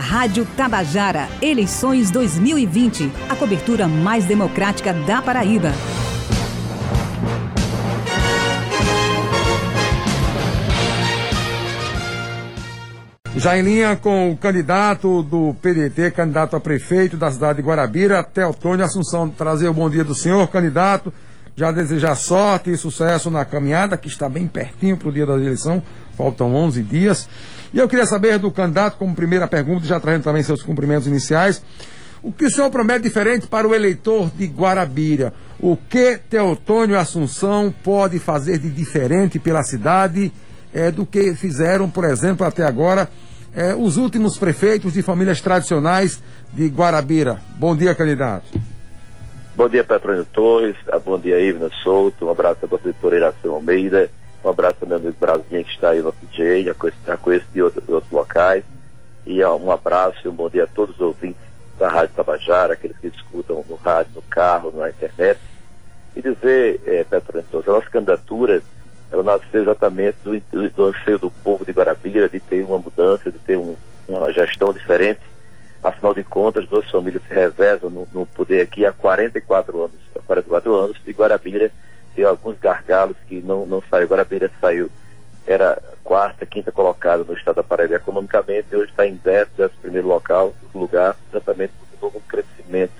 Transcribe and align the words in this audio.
Rádio 0.00 0.46
Tabajara, 0.56 1.28
eleições 1.42 2.10
2020. 2.10 3.12
A 3.28 3.36
cobertura 3.36 3.86
mais 3.86 4.24
democrática 4.24 4.94
da 4.94 5.20
Paraíba. 5.20 5.72
Já 13.36 13.58
em 13.58 13.62
linha 13.62 13.94
com 13.94 14.32
o 14.32 14.36
candidato 14.38 15.22
do 15.22 15.54
PDT, 15.60 16.12
candidato 16.12 16.56
a 16.56 16.60
prefeito 16.60 17.18
da 17.18 17.30
cidade 17.30 17.60
de 17.60 17.68
Guarabira, 17.68 18.24
Teotônio 18.24 18.86
Assunção. 18.86 19.28
Trazer 19.28 19.68
o 19.68 19.74
bom 19.74 19.90
dia 19.90 20.02
do 20.02 20.14
senhor, 20.14 20.48
candidato. 20.48 21.12
Já 21.54 21.70
desejar 21.70 22.14
sorte 22.14 22.72
e 22.72 22.76
sucesso 22.76 23.30
na 23.30 23.44
caminhada, 23.44 23.98
que 23.98 24.08
está 24.08 24.30
bem 24.30 24.46
pertinho 24.46 24.96
para 24.96 25.10
o 25.10 25.12
dia 25.12 25.26
da 25.26 25.34
eleição. 25.34 25.82
Faltam 26.20 26.54
11 26.54 26.82
dias. 26.82 27.26
E 27.72 27.78
eu 27.78 27.88
queria 27.88 28.04
saber 28.04 28.38
do 28.38 28.50
candidato, 28.50 28.98
como 28.98 29.14
primeira 29.14 29.48
pergunta, 29.48 29.86
já 29.86 29.98
trazendo 29.98 30.24
também 30.24 30.42
seus 30.42 30.62
cumprimentos 30.62 31.06
iniciais, 31.06 31.62
o 32.22 32.30
que 32.30 32.44
o 32.44 32.50
senhor 32.50 32.68
promete 32.70 33.04
diferente 33.04 33.46
para 33.46 33.66
o 33.66 33.74
eleitor 33.74 34.30
de 34.36 34.46
Guarabira? 34.46 35.32
O 35.58 35.78
que 35.78 36.18
Teotônio 36.18 36.98
Assunção 36.98 37.74
pode 37.82 38.18
fazer 38.18 38.58
de 38.58 38.68
diferente 38.68 39.38
pela 39.38 39.62
cidade 39.62 40.30
é, 40.74 40.90
do 40.90 41.06
que 41.06 41.34
fizeram, 41.34 41.88
por 41.88 42.04
exemplo, 42.04 42.46
até 42.46 42.64
agora, 42.64 43.08
é, 43.54 43.74
os 43.74 43.96
últimos 43.96 44.36
prefeitos 44.36 44.92
de 44.92 45.00
famílias 45.00 45.40
tradicionais 45.40 46.22
de 46.52 46.68
Guarabira? 46.68 47.40
Bom 47.56 47.74
dia, 47.74 47.94
candidato. 47.94 48.60
Bom 49.56 49.70
dia, 49.70 49.84
Petrônio 49.84 50.26
Torres. 50.26 50.76
Bom 51.02 51.18
dia, 51.18 51.40
Ivna 51.40 51.70
Souto. 51.82 52.26
Um 52.26 52.30
abraço 52.30 52.66
para 52.68 52.76
a 52.78 52.82
doutora 52.82 53.16
Iracema 53.16 53.54
Almeida. 53.54 54.10
Um 54.42 54.48
abraço 54.48 54.76
também 54.80 54.96
ao 54.96 55.12
Brasinha 55.12 55.64
que 55.64 55.70
está 55.70 55.90
aí 55.90 56.00
no 56.00 56.12
PJ, 56.12 56.70
a 57.06 57.16
conheço 57.16 57.46
de 57.52 57.62
outros 57.62 58.10
locais. 58.10 58.64
E 59.26 59.42
ó, 59.42 59.56
um 59.56 59.70
abraço 59.70 60.18
e 60.24 60.28
um 60.28 60.34
bom 60.34 60.48
dia 60.48 60.64
a 60.64 60.66
todos 60.66 60.94
os 60.94 61.00
ouvintes 61.00 61.42
da 61.78 61.88
Rádio 61.88 62.14
Tabajara, 62.14 62.72
aqueles 62.72 62.96
que 62.98 63.08
escutam 63.08 63.64
no 63.68 63.76
rádio, 63.76 64.12
no 64.14 64.22
carro, 64.22 64.72
na 64.74 64.88
internet. 64.88 65.38
E 66.16 66.22
dizer, 66.22 66.80
é, 66.86 67.04
Petro 67.04 67.38
a 67.38 67.72
nossa 67.72 67.88
candidatura, 67.90 68.62
ela 69.12 69.22
nasceu 69.22 69.62
exatamente 69.62 70.16
do, 70.24 70.40
do, 70.40 70.70
do 70.70 70.84
anseio 70.86 71.18
do 71.18 71.30
povo 71.30 71.64
de 71.64 71.72
Guarabira, 71.72 72.28
de 72.28 72.40
ter 72.40 72.64
uma 72.64 72.78
mudança, 72.78 73.30
de 73.30 73.38
ter 73.38 73.56
um, 73.56 73.76
uma 74.08 74.32
gestão 74.32 74.72
diferente. 74.72 75.20
Afinal 75.82 76.14
de 76.14 76.24
contas, 76.24 76.68
duas 76.68 76.90
famílias 76.90 77.22
se 77.26 77.32
revezam 77.32 77.88
no, 77.90 78.08
no 78.12 78.26
poder 78.26 78.62
aqui 78.62 78.84
há 78.84 78.92
44 78.92 79.78
anos. 79.84 79.96
Há 80.16 80.20
44 80.22 80.74
anos, 80.74 80.96
e 81.06 81.12
Guarabira 81.12 81.70
tem 82.14 82.24
alguns 82.24 82.58
gargalos 82.58 83.16
que 83.28 83.40
não, 83.40 83.66
não 83.66 83.82
saiu. 83.90 84.04
Agora 84.04 84.22
a 84.22 84.24
Beira 84.24 84.50
saiu, 84.60 84.90
era 85.46 85.80
quarta, 86.04 86.44
quinta 86.46 86.70
colocada 86.72 87.24
no 87.24 87.34
estado 87.34 87.56
da 87.56 87.62
Paraíba 87.62 87.96
economicamente, 87.96 88.68
e 88.72 88.76
hoje 88.76 88.90
está 88.90 89.06
em 89.06 89.14
décimo, 89.14 89.70
primeiro 89.80 90.08
local, 90.08 90.54
lugar, 90.74 91.16
exatamente 91.30 91.72
por 91.90 92.06
novo 92.06 92.22
crescimento 92.28 92.92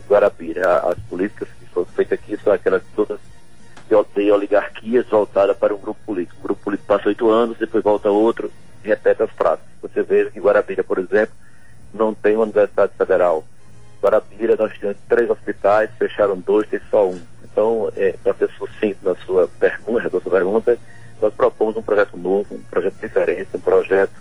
de 0.00 0.08
Guarabira. 0.08 0.78
As 0.78 0.98
políticas 1.08 1.48
que 1.58 1.66
foram 1.66 1.86
feitas 1.86 2.18
aqui 2.18 2.36
são 2.42 2.52
aquelas 2.52 2.82
todas 2.94 3.18
de 3.88 4.30
oligarquias 4.30 5.06
voltadas 5.06 5.56
para 5.56 5.74
um 5.74 5.78
grupo 5.78 6.00
político. 6.06 6.38
O 6.40 6.42
grupo 6.42 6.62
político 6.62 6.88
passa 6.88 7.08
oito 7.08 7.30
anos, 7.30 7.58
depois 7.58 7.84
volta 7.84 8.10
outro 8.10 8.50
e 8.82 8.88
repete 8.88 9.22
as 9.22 9.30
frases. 9.30 9.64
Você 9.82 10.02
vê 10.02 10.30
que 10.30 10.40
Guarabira, 10.40 10.82
por 10.82 10.98
exemplo, 10.98 11.34
não 11.92 12.14
tem 12.14 12.34
uma 12.34 12.44
universidade 12.44 12.92
federal. 12.96 13.44
Guarabira, 14.02 14.56
nós 14.56 14.76
temos 14.78 14.96
três 15.08 15.30
hospitais, 15.30 15.90
fecharam 15.98 16.38
dois, 16.38 16.68
tem 16.68 16.80
só 16.90 17.08
um 17.08 17.20
então, 17.54 17.88
é, 17.96 18.16
para 18.20 18.34
ser 18.34 18.50
sucinto 18.58 18.98
na 19.04 19.14
sua 19.24 19.46
pergunta, 19.46 20.02
na 20.02 20.10
sua 20.10 20.30
pergunta, 20.32 20.76
nós 21.22 21.32
propomos 21.32 21.76
um 21.76 21.82
projeto 21.82 22.16
novo, 22.16 22.56
um 22.56 22.62
projeto 22.62 22.96
diferente, 23.00 23.48
um 23.54 23.60
projeto 23.60 24.12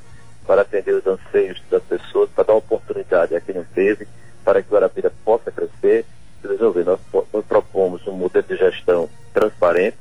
para 0.45 0.61
atender 0.61 0.93
os 0.93 1.07
anseios 1.07 1.59
das 1.67 1.81
pessoas, 1.81 2.29
para 2.29 2.43
dar 2.43 2.53
oportunidade 2.53 3.35
a 3.35 3.41
quem 3.41 3.55
não 3.55 3.63
teve, 3.63 4.07
para 4.45 4.61
que 4.61 4.69
o 4.69 4.71
Guarabira 4.71 5.11
possa 5.25 5.51
crescer 5.51 6.05
e 6.43 6.47
desenvolver. 6.47 6.85
Nós, 6.85 6.99
nós 7.33 7.43
propomos 7.45 8.05
um 8.05 8.11
modelo 8.11 8.45
de 8.47 8.55
gestão 8.55 9.09
transparente, 9.33 9.97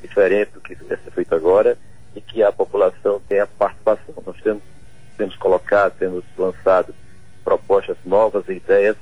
diferente 0.00 0.52
do 0.52 0.60
que 0.62 0.72
está 0.72 0.96
sendo 0.96 1.12
feito 1.12 1.34
agora, 1.34 1.76
e 2.16 2.22
que 2.22 2.42
a 2.42 2.50
população 2.50 3.20
tenha 3.28 3.46
participação. 3.46 4.14
Nós 4.24 4.40
temos, 4.40 4.62
temos 5.18 5.36
colocado, 5.36 5.92
temos 5.98 6.24
lançado 6.38 6.94
propostas 7.44 7.98
novas 8.06 8.48
e 8.48 8.52
ideias, 8.52 8.96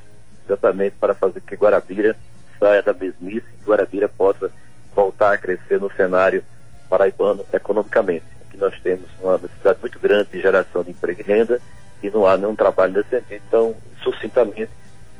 exatamente 0.44 0.96
para 0.98 1.14
fazer 1.14 1.40
que 1.40 1.54
Guarabira 1.54 2.16
saia 2.60 2.82
da 2.82 2.92
mesmice 2.92 3.46
e 3.60 3.66
Guarabira 3.66 4.08
possa 4.08 4.52
voltar 4.94 5.32
a 5.32 5.38
crescer 5.38 5.80
no 5.80 5.90
cenário 5.92 6.44
paraibano 6.88 7.44
economicamente. 7.52 8.26
Aqui 8.46 8.58
nós 8.58 8.78
temos 8.80 9.06
uma 9.20 9.38
necessidade 9.38 9.78
muito 9.80 9.98
grande 9.98 10.28
de 10.30 10.40
geração 10.40 10.84
de 10.84 10.90
emprego 10.90 11.20
e 11.20 11.24
renda 11.24 11.60
e 12.02 12.10
não 12.10 12.26
há 12.26 12.36
nenhum 12.36 12.54
trabalho 12.54 12.92
nesse 12.92 13.08
sentido. 13.08 13.42
Então, 13.48 13.74
sucintamente, 14.02 14.70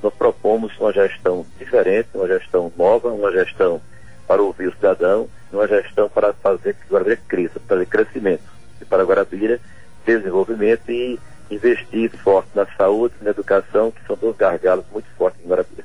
nós 0.03 0.13
propomos 0.15 0.79
uma 0.79 0.93
gestão 0.93 1.47
diferente, 1.59 2.09
uma 2.15 2.27
gestão 2.27 2.71
nova, 2.77 3.09
uma 3.09 3.33
gestão 3.33 3.81
para 4.27 4.43
ouvir 4.43 4.69
o 4.69 4.75
cidadão, 4.75 5.29
uma 5.53 5.67
gestão 5.67 6.09
para 6.09 6.33
fazer 6.35 6.75
que 6.75 6.93
Guarabira 6.93 7.19
cresça, 7.29 7.59
para 7.61 7.77
fazer 7.77 7.87
crescimento. 7.87 8.45
E 8.81 8.85
para 8.85 9.05
Guarabira, 9.05 9.59
desenvolvimento 10.05 10.91
e 10.91 11.19
investir 11.51 12.11
forte 12.19 12.51
na 12.55 12.67
saúde 12.77 13.15
na 13.21 13.31
educação, 13.31 13.91
que 13.91 14.05
são 14.07 14.17
dois 14.17 14.37
gargalos 14.37 14.85
muito 14.93 15.09
fortes 15.17 15.45
em 15.45 15.49
Guarabira. 15.49 15.85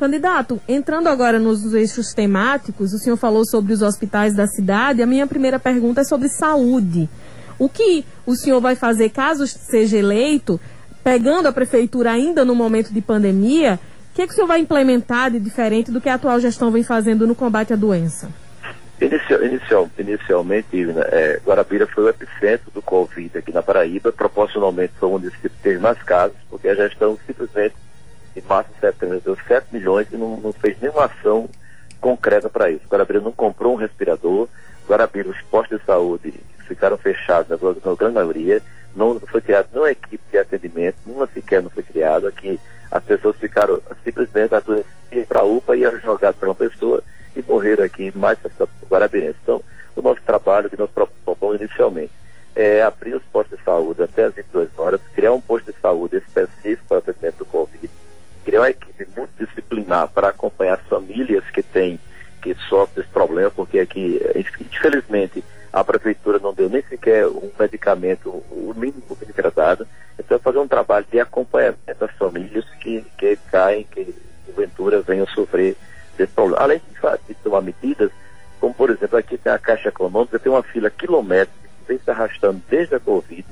Candidato, 0.00 0.58
entrando 0.66 1.08
agora 1.08 1.38
nos 1.38 1.74
eixos 1.74 2.14
temáticos, 2.14 2.94
o 2.94 2.98
senhor 2.98 3.18
falou 3.18 3.44
sobre 3.44 3.74
os 3.74 3.82
hospitais 3.82 4.34
da 4.34 4.46
cidade. 4.46 5.02
A 5.02 5.06
minha 5.06 5.26
primeira 5.26 5.58
pergunta 5.58 6.00
é 6.00 6.04
sobre 6.04 6.30
saúde. 6.30 7.06
O 7.58 7.68
que 7.68 8.02
o 8.24 8.34
senhor 8.34 8.62
vai 8.62 8.74
fazer 8.74 9.10
caso 9.10 9.46
seja 9.46 9.98
eleito, 9.98 10.58
pegando 11.04 11.48
a 11.48 11.52
prefeitura 11.52 12.12
ainda 12.12 12.46
no 12.46 12.54
momento 12.54 12.94
de 12.94 13.02
pandemia? 13.02 13.78
O 14.10 14.14
que, 14.14 14.22
é 14.22 14.26
que 14.26 14.32
o 14.32 14.34
senhor 14.34 14.46
vai 14.46 14.60
implementar 14.60 15.32
de 15.32 15.38
diferente 15.38 15.90
do 15.90 16.00
que 16.00 16.08
a 16.08 16.14
atual 16.14 16.40
gestão 16.40 16.70
vem 16.70 16.82
fazendo 16.82 17.26
no 17.26 17.34
combate 17.34 17.74
à 17.74 17.76
doença? 17.76 18.30
Inicial, 18.98 19.44
inicial, 19.44 19.90
inicialmente, 19.98 20.86
é, 21.12 21.40
Guarabira 21.44 21.86
foi 21.86 22.04
o 22.04 22.08
epicentro 22.08 22.70
do 22.70 22.80
Covid 22.80 23.36
aqui 23.36 23.52
na 23.52 23.62
Paraíba. 23.62 24.10
Proporcionalmente 24.10 24.94
foi 24.98 25.10
o 25.10 25.12
município 25.12 25.50
que 25.50 25.62
teve 25.62 25.78
mais 25.78 26.02
casos, 26.02 26.38
porque 26.48 26.68
a 26.68 26.74
gestão 26.74 27.18
simplesmente 27.26 27.74
em 28.36 28.42
março 28.42 28.70
e 28.76 28.80
setembro 28.80 29.20
deu 29.20 29.36
7 29.46 29.66
milhões 29.72 30.06
e 30.12 30.16
não, 30.16 30.36
não 30.36 30.52
fez 30.52 30.80
nenhuma 30.80 31.06
ação 31.06 31.48
concreta 32.00 32.48
para 32.48 32.70
isso. 32.70 32.86
Guarabira 32.88 33.20
não 33.20 33.32
comprou 33.32 33.74
um 33.74 33.76
respirador, 33.76 34.48
Guarabira, 34.88 35.28
os 35.28 35.40
postos 35.42 35.78
de 35.78 35.84
saúde 35.84 36.34
ficaram 36.66 36.96
fechados 36.96 37.48
na, 37.48 37.90
na 37.90 37.96
grande 37.96 38.14
maioria, 38.14 38.62
não 38.94 39.18
foi 39.20 39.40
criada 39.40 39.68
nenhuma 39.72 39.90
equipe 39.90 40.22
de 40.30 40.38
atendimento, 40.38 40.96
nenhuma 41.04 41.26
sequer 41.26 41.62
não 41.62 41.70
foi 41.70 41.82
criada, 41.82 42.28
aqui 42.28 42.58
as 42.90 43.02
pessoas 43.04 43.36
ficaram 43.36 43.80
simplesmente 44.04 44.50
para 45.28 45.40
a 45.40 45.44
UPA 45.44 45.76
e 45.76 46.00
jogadas 46.00 46.36
para 46.36 46.48
uma 46.48 46.54
pessoa 46.54 47.02
e 47.36 47.42
morreram 47.42 47.84
aqui 47.84 48.16
mais 48.16 48.38
guarabirenses. 48.90 49.36
Então, 49.42 49.62
o 49.94 50.02
nosso 50.02 50.20
trabalho 50.22 50.68
que 50.68 50.78
nós 50.78 50.90
propomos 50.90 51.60
inicialmente 51.60 52.12
é 52.54 52.82
abrir 52.82 53.14
os 53.14 53.22
postos 53.24 53.58
de 53.58 53.64
saúde 53.64 54.02
até 54.02 54.24
as 54.24 54.34
22 54.34 54.68
horas, 54.76 55.00
criar 55.14 55.32
um 55.32 55.40
posto 55.40 55.72
de 55.72 55.78
saúde 55.80 56.16
específico 56.16 56.84
para 56.88 56.96
o 56.96 56.98
atendimento 56.98 57.38
do 57.38 57.44
Covid, 57.44 57.90
criar 58.44 58.60
uma 58.60 58.70
equipe 58.70 59.06
multidisciplinar 59.16 60.08
para 60.08 60.28
acompanhar 60.28 60.74
as 60.74 60.86
famílias 60.86 61.44
que 61.50 61.62
têm, 61.62 61.98
que 62.42 62.54
sofrem 62.68 63.04
esse 63.04 63.12
problema, 63.12 63.50
porque 63.50 63.78
aqui, 63.78 64.20
infelizmente, 64.60 65.44
a 65.72 65.84
prefeitura 65.84 66.38
não 66.38 66.52
deu 66.52 66.68
nem 66.68 66.82
sequer 66.82 67.26
um 67.26 67.50
medicamento, 67.58 68.28
o 68.30 68.74
mínimo 68.76 69.16
que 69.16 69.40
era 69.40 69.50
dado. 69.50 69.86
Então, 70.18 70.38
fazer 70.38 70.58
um 70.58 70.68
trabalho 70.68 71.06
de 71.10 71.20
acompanhamento 71.20 72.00
das 72.00 72.10
famílias 72.12 72.64
que, 72.80 73.04
que 73.16 73.36
caem, 73.50 73.84
que 73.84 74.14
porventura 74.50 75.00
venham 75.00 75.26
sofrer 75.28 75.76
desse 76.16 76.32
problema. 76.32 76.62
Além 76.62 76.78
de, 76.78 76.94
de 77.28 77.34
tomar 77.42 77.62
medidas, 77.62 78.10
como 78.60 78.74
por 78.74 78.90
exemplo, 78.90 79.16
aqui 79.16 79.38
tem 79.38 79.52
a 79.52 79.58
Caixa 79.58 79.88
Econômica, 79.88 80.38
tem 80.38 80.52
uma 80.52 80.62
fila 80.62 80.90
quilométrica 80.90 81.68
que 81.78 81.88
vem 81.88 81.98
se 81.98 82.10
arrastando 82.10 82.60
desde 82.68 82.94
a 82.94 83.00
Covid. 83.00 83.46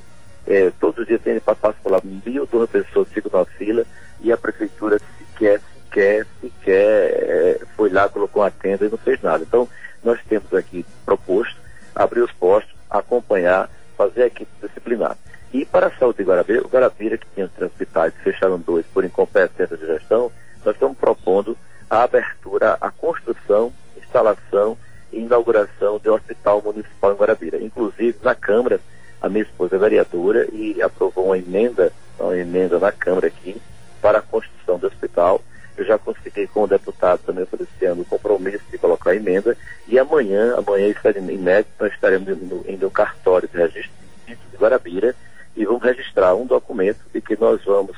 É, 0.46 0.72
todos 0.80 0.98
os 0.98 1.06
dias 1.06 1.20
tem 1.22 1.38
passar 1.40 1.72
por 1.74 1.92
lá 1.92 2.00
mil, 2.02 2.46
duas 2.46 2.70
pessoas 2.70 3.08
ficam 3.08 3.38
na 3.38 3.44
fila 3.44 3.84
e 4.28 4.32
a 4.32 4.36
prefeitura 4.36 4.98
sequer, 5.18 5.60
sequer, 5.60 6.26
sequer 6.40 6.74
é, 6.74 7.60
foi 7.76 7.88
lá, 7.88 8.08
colocou 8.08 8.42
uma 8.42 8.50
tenda 8.50 8.84
e 8.84 8.90
não 8.90 8.98
fez 8.98 9.20
nada. 9.22 9.42
Então, 9.42 9.66
nós 10.04 10.20
temos 10.28 10.52
aqui 10.52 10.84
proposto 11.04 11.56
abrir 11.94 12.20
os 12.20 12.32
postos, 12.32 12.74
acompanhar, 12.90 13.70
fazer 13.96 14.24
a 14.24 14.26
equipe 14.26 14.50
disciplinar. 14.62 15.16
E 15.52 15.64
para 15.64 15.86
a 15.86 15.98
saúde 15.98 16.18
de 16.18 16.24
Guarabira, 16.24 16.62
o 16.62 16.68
Guarabira, 16.68 17.16
que 17.16 17.26
tinha 17.34 17.48
três 17.48 17.70
hospitais, 17.72 18.12
fecharam 18.22 18.58
dois 18.58 18.84
por 18.86 19.04
incompetência 19.04 19.76
de 19.76 19.86
gestão, 19.86 20.30
nós 20.64 20.74
estamos 20.74 20.98
propondo 20.98 21.56
a 21.88 22.02
abertura, 22.02 22.76
a 22.80 22.90
construção, 22.90 23.72
instalação 23.96 24.76
e 25.10 25.20
inauguração 25.20 25.98
de 25.98 26.10
um 26.10 26.14
hospital 26.14 26.60
municipal 26.62 27.12
em 27.12 27.16
Guarabira. 27.16 27.62
Inclusive, 27.62 28.18
na 28.22 28.34
Câmara, 28.34 28.78
a 29.22 29.28
minha 29.28 29.42
esposa 29.42 29.76
é 29.76 29.78
vereadora 29.78 30.46
e 30.52 30.82
aprovou 30.82 31.26
uma 31.26 31.38
emenda, 31.38 31.90
uma 32.20 32.36
emenda 32.36 32.78
na 32.78 32.92
Câmara 32.92 33.28
aqui, 33.28 33.56
para 34.00 34.18
a 34.18 34.22
construção 34.22 34.78
do 34.78 34.86
hospital. 34.86 35.40
Eu 35.76 35.84
já 35.84 35.96
consegui 35.96 36.46
com 36.48 36.64
o 36.64 36.66
deputado 36.66 37.20
também 37.24 37.44
oferecendo 37.44 38.02
o 38.02 38.04
compromisso 38.04 38.64
de 38.70 38.78
colocar 38.78 39.10
a 39.10 39.16
emenda 39.16 39.56
e 39.86 39.98
amanhã, 39.98 40.56
amanhã 40.56 40.88
em 40.88 41.38
médico, 41.38 41.72
nós 41.78 41.92
estaremos 41.92 42.28
indo, 42.28 42.64
indo 42.68 42.84
ao 42.84 42.90
cartório 42.90 43.48
de 43.48 43.56
registro 43.56 43.92
de 44.26 44.56
Guarabira 44.56 45.14
e 45.56 45.64
vamos 45.64 45.82
registrar 45.82 46.34
um 46.34 46.46
documento 46.46 47.00
de 47.12 47.20
que 47.20 47.38
nós 47.38 47.64
vamos 47.64 47.96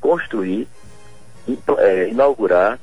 construir, 0.00 0.66
é, 1.78 2.08
inaugurar 2.08 2.78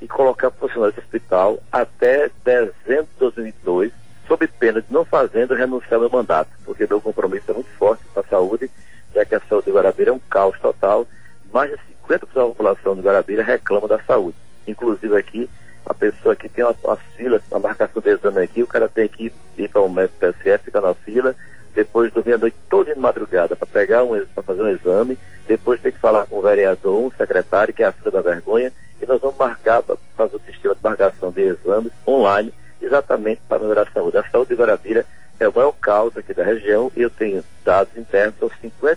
e 0.00 0.08
colocar 0.08 0.50
funcionar 0.50 0.88
esse 0.88 1.00
hospital 1.00 1.58
até 1.70 2.30
dezembro 2.44 3.08
de 3.12 3.18
2002, 3.18 3.92
sob 4.26 4.46
pena 4.46 4.80
de 4.80 4.92
não 4.92 5.04
fazendo 5.04 5.54
renunciar 5.54 6.02
ao 6.02 6.10
mandato, 6.10 6.50
porque 6.64 6.86
meu 6.86 7.00
compromisso 7.00 7.50
é 7.50 7.54
muito 7.54 7.70
forte 7.78 8.02
com 8.12 8.20
a 8.20 8.24
saúde, 8.24 8.70
já 9.14 9.24
que 9.24 9.34
a 9.34 9.40
saúde 9.40 9.66
de 9.66 9.72
Guarabira 9.72 10.10
é 10.10 10.12
um 10.12 10.18
caos 10.18 10.58
total. 10.60 11.06
Mais 11.54 11.70
de 11.70 11.76
50% 12.08 12.34
da 12.34 12.46
população 12.46 12.96
de 12.96 13.02
Guarabira 13.02 13.44
reclama 13.44 13.86
da 13.86 14.00
saúde. 14.00 14.36
Inclusive 14.66 15.16
aqui, 15.16 15.48
a 15.86 15.94
pessoa 15.94 16.34
que 16.34 16.48
tem 16.48 16.64
uma, 16.64 16.96
fila, 17.16 17.40
uma 17.48 17.60
marcação 17.60 18.02
de 18.02 18.10
exame 18.10 18.42
aqui, 18.42 18.64
o 18.64 18.66
cara 18.66 18.88
tem 18.88 19.06
que 19.06 19.32
ir 19.56 19.68
para 19.68 19.82
um 19.82 19.88
médico 19.88 20.18
PSF, 20.18 20.64
ficar 20.64 20.80
na 20.80 20.94
fila, 20.94 21.32
depois 21.72 22.12
dormir 22.12 22.32
a 22.32 22.38
noite 22.38 22.56
toda 22.68 22.92
de 22.92 22.98
madrugada 22.98 23.54
para 23.54 23.68
pegar 23.68 24.02
um 24.02 24.18
para 24.34 24.42
fazer 24.42 24.62
um 24.62 24.68
exame, 24.68 25.16
depois 25.46 25.80
tem 25.80 25.92
que 25.92 26.00
falar 26.00 26.26
com 26.26 26.38
o 26.38 26.42
vereador, 26.42 27.00
um 27.00 27.10
secretário, 27.12 27.72
que 27.72 27.84
é 27.84 27.86
a 27.86 27.92
fila 27.92 28.10
da 28.10 28.20
vergonha, 28.20 28.72
e 29.00 29.06
nós 29.06 29.20
vamos 29.20 29.38
marcar 29.38 29.80
para 29.80 29.96
fazer 30.16 30.34
o 30.34 30.40
sistema 30.40 30.74
de 30.74 30.82
marcação 30.82 31.30
de 31.30 31.40
exames 31.40 31.92
online, 32.04 32.52
exatamente 32.82 33.40
para 33.48 33.60
melhorar 33.60 33.82
a 33.82 33.92
saúde. 33.92 34.18
A 34.18 34.28
saúde 34.28 34.48
de 34.48 34.60
Guarabira 34.60 35.06
é 35.38 35.46
o 35.46 35.54
maior 35.54 35.72
caos 35.80 36.16
aqui 36.16 36.34
da 36.34 36.42
região 36.42 36.90
e 36.96 37.02
eu 37.02 37.10
tenho 37.10 37.44
dados 37.64 37.96
internos, 37.96 38.34
são 38.40 38.50
53% 38.50 38.96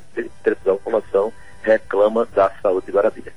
da 0.66 0.74
população 0.74 1.32
reclama 2.08 2.28
da 2.34 2.52
saúde 2.62 2.86
de 2.86 2.92
Guarabira. 2.92 3.32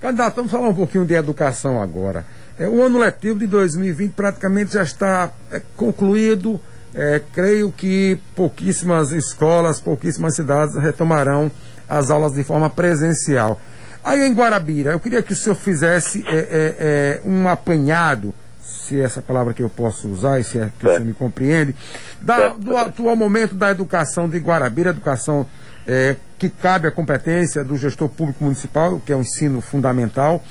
Candidato, 0.00 0.36
vamos 0.36 0.50
falar 0.50 0.68
um 0.68 0.74
pouquinho 0.74 1.04
de 1.04 1.14
educação 1.14 1.82
agora. 1.82 2.24
É, 2.58 2.68
o 2.68 2.82
ano 2.82 2.98
letivo 2.98 3.38
de 3.38 3.46
2020 3.46 4.12
praticamente 4.12 4.74
já 4.74 4.82
está 4.82 5.30
é, 5.50 5.60
concluído. 5.76 6.60
É, 6.94 7.20
creio 7.32 7.70
que 7.70 8.18
pouquíssimas 8.34 9.12
escolas, 9.12 9.80
pouquíssimas 9.80 10.34
cidades 10.34 10.74
retomarão 10.76 11.50
as 11.88 12.10
aulas 12.10 12.32
de 12.32 12.42
forma 12.44 12.70
presencial. 12.70 13.60
Aí 14.02 14.26
em 14.26 14.32
Guarabira, 14.32 14.92
eu 14.92 15.00
queria 15.00 15.22
que 15.22 15.32
o 15.32 15.36
senhor 15.36 15.56
fizesse 15.56 16.24
é, 16.26 16.36
é, 16.36 16.76
é 16.78 17.28
um 17.28 17.48
apanhado, 17.48 18.32
se 18.62 19.00
essa 19.00 19.20
palavra 19.20 19.52
que 19.52 19.62
eu 19.62 19.68
posso 19.68 20.08
usar, 20.08 20.40
e 20.40 20.44
se 20.44 20.58
é 20.58 20.70
que 20.78 20.86
o 20.86 20.88
senhor 20.88 21.04
me 21.04 21.12
compreende, 21.12 21.74
da, 22.20 22.48
do 22.50 22.76
atual 22.76 23.14
momento 23.16 23.54
da 23.54 23.70
educação 23.70 24.28
de 24.28 24.38
Guarabira, 24.38 24.90
educação 24.90 25.46
é, 25.88 26.16
que 26.38 26.50
cabe 26.50 26.86
à 26.86 26.90
competência 26.90 27.64
do 27.64 27.74
gestor 27.78 28.10
público 28.10 28.44
municipal, 28.44 29.00
que 29.04 29.10
é 29.10 29.16
o 29.16 29.20
ensino 29.20 29.62
fundamental. 29.62 30.42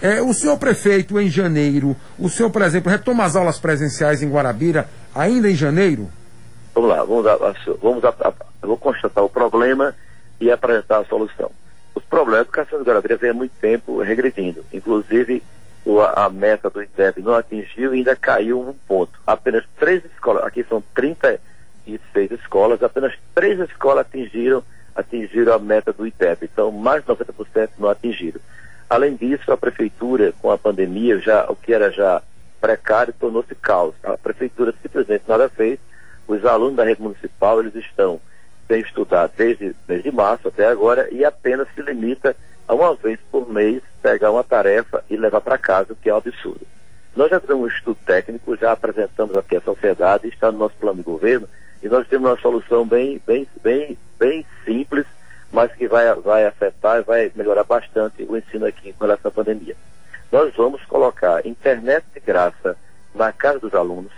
É, 0.00 0.22
o 0.22 0.32
senhor 0.32 0.56
prefeito, 0.56 1.20
em 1.20 1.28
janeiro, 1.28 1.94
o 2.18 2.28
senhor, 2.30 2.48
por 2.50 2.62
exemplo, 2.62 2.90
retoma 2.90 3.24
as 3.24 3.36
aulas 3.36 3.58
presenciais 3.58 4.22
em 4.22 4.30
Guarabira 4.30 4.88
ainda 5.14 5.50
em 5.50 5.54
janeiro? 5.54 6.08
Vamos 6.74 6.88
lá, 6.88 7.04
vamos, 7.04 7.24
vamos 7.82 8.02
vou 8.62 8.78
constatar 8.78 9.22
o 9.22 9.28
problema 9.28 9.94
e 10.40 10.50
apresentar 10.50 11.00
a 11.00 11.04
solução. 11.04 11.50
Os 11.94 12.04
problemas, 12.04 12.40
a 12.40 12.42
educação 12.42 12.78
de 12.78 12.84
Guarabira 12.84 13.16
vem 13.16 13.30
há 13.30 13.34
muito 13.34 13.52
tempo 13.60 14.00
regredindo. 14.00 14.64
Inclusive, 14.72 15.42
a 16.14 16.30
meta 16.30 16.70
do 16.70 16.82
IDEB 16.82 17.20
não 17.22 17.34
atingiu 17.34 17.94
e 17.94 17.98
ainda 17.98 18.16
caiu 18.16 18.60
um 18.60 18.74
ponto. 18.86 19.18
Apenas 19.26 19.64
três 19.78 20.02
escolas, 20.04 20.44
aqui 20.44 20.64
são 20.68 20.82
36 20.94 22.30
escolas, 22.32 22.82
apenas 22.82 23.12
três 23.34 23.58
escolas 23.60 24.06
atingiram 24.06 24.62
atingiram 24.98 25.54
a 25.54 25.58
meta 25.58 25.92
do 25.92 26.06
IPEP. 26.06 26.44
Então, 26.44 26.72
mais 26.72 27.04
de 27.04 27.08
90% 27.08 27.70
não 27.78 27.88
atingiram. 27.88 28.40
Além 28.90 29.14
disso, 29.14 29.52
a 29.52 29.56
prefeitura, 29.56 30.32
com 30.42 30.50
a 30.50 30.58
pandemia, 30.58 31.18
já 31.20 31.44
o 31.48 31.54
que 31.54 31.72
era 31.72 31.90
já 31.90 32.20
precário, 32.60 33.14
tornou-se 33.18 33.54
caos. 33.54 33.94
A 34.02 34.16
prefeitura 34.18 34.74
simplesmente 34.82 35.24
nada 35.28 35.48
fez. 35.48 35.78
Os 36.26 36.44
alunos 36.44 36.76
da 36.76 36.84
rede 36.84 37.00
municipal, 37.00 37.60
eles 37.60 37.74
estão 37.76 38.20
sem 38.66 38.80
estudar 38.80 39.30
desde, 39.36 39.74
desde 39.86 40.10
março 40.10 40.48
até 40.48 40.66
agora 40.66 41.08
e 41.10 41.24
apenas 41.24 41.68
se 41.74 41.80
limita 41.80 42.36
a 42.66 42.74
uma 42.74 42.94
vez 42.94 43.18
por 43.30 43.50
mês 43.50 43.82
pegar 44.02 44.30
uma 44.30 44.44
tarefa 44.44 45.02
e 45.08 45.16
levar 45.16 45.40
para 45.40 45.56
casa, 45.56 45.94
o 45.94 45.96
que 45.96 46.10
é 46.10 46.14
um 46.14 46.18
absurdo. 46.18 46.66
Nós 47.16 47.30
já 47.30 47.40
fizemos 47.40 47.64
um 47.64 47.68
estudo 47.68 47.98
técnico, 48.04 48.56
já 48.56 48.72
apresentamos 48.72 49.36
aqui 49.36 49.56
à 49.56 49.60
sociedade, 49.60 50.28
está 50.28 50.52
no 50.52 50.58
nosso 50.58 50.74
plano 50.76 50.98
de 50.98 51.02
governo, 51.02 51.48
e 51.82 51.88
nós 51.88 52.06
temos 52.06 52.28
uma 52.28 52.38
solução 52.38 52.86
bem, 52.86 53.20
bem, 53.26 53.46
bem, 53.62 53.96
bem 54.18 54.44
simples, 54.64 55.06
mas 55.52 55.72
que 55.72 55.88
vai, 55.88 56.12
vai 56.16 56.46
afetar 56.46 56.98
e 56.98 57.02
vai 57.02 57.32
melhorar 57.34 57.64
bastante 57.64 58.22
o 58.24 58.36
ensino 58.36 58.66
aqui 58.66 58.92
com 58.92 59.04
relação 59.04 59.30
à 59.30 59.32
pandemia. 59.32 59.76
Nós 60.30 60.54
vamos 60.54 60.84
colocar 60.84 61.46
internet 61.46 62.04
de 62.12 62.20
graça 62.20 62.76
na 63.14 63.32
casa 63.32 63.58
dos 63.58 63.74
alunos 63.74 64.12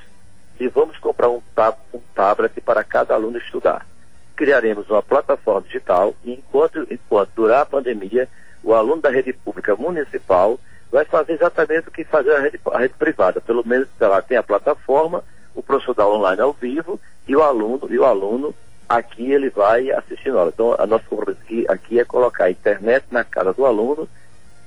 e 0.59 0.69
vamos 0.69 0.99
comprar 0.99 1.29
um, 1.29 1.41
tab 1.55 1.77
um 1.95 2.01
tablet 2.15 2.61
para 2.61 2.83
cada 2.83 3.15
aluno 3.15 3.39
estudar. 3.39 3.87
Criaremos 4.35 4.91
uma 4.91 5.03
plataforma 5.03 5.63
digital 5.63 6.15
e 6.25 6.33
enquanto, 6.33 6.87
enquanto 6.91 7.31
durar 7.37 7.63
a 7.63 7.67
pandemia, 7.67 8.29
o 8.63 8.75
aluno 8.75 9.01
da 9.01 9.11
rede 9.11 9.33
pública 9.33 9.77
municipal 9.77 10.59
vai 10.91 11.05
fazer 11.05 11.35
exatamente 11.35 11.89
o 11.89 11.93
que 11.93 12.05
fazer 12.05 12.33
a 12.33 12.41
rede, 12.41 12.61
a 12.73 12.79
rede 12.79 12.95
privada. 12.95 13.41
Pelo 13.41 13.67
menos 13.67 13.89
ela 14.01 14.21
tem 14.21 14.37
a 14.37 14.43
plataforma, 14.43 15.23
o 15.55 15.63
professor 15.63 15.95
dá 15.95 16.07
online 16.07 16.43
ao 16.43 16.53
vivo 16.53 17.01
e 17.29 17.37
o 17.37 17.43
aluno, 17.43 17.87
e 17.89 17.99
o 17.99 18.05
aluno 18.05 18.55
aqui 18.91 19.31
ele 19.31 19.51
vai 19.51 19.89
assistindo 19.93 20.37
aula. 20.37 20.51
Então, 20.53 20.75
a 20.77 20.85
nossa 20.85 21.05
compromisso 21.05 21.41
aqui, 21.45 21.65
aqui 21.69 22.01
é 22.01 22.05
colocar 22.05 22.47
a 22.47 22.51
internet 22.51 23.05
na 23.13 23.23
casa 23.23 23.53
do 23.53 23.65
aluno, 23.65 24.09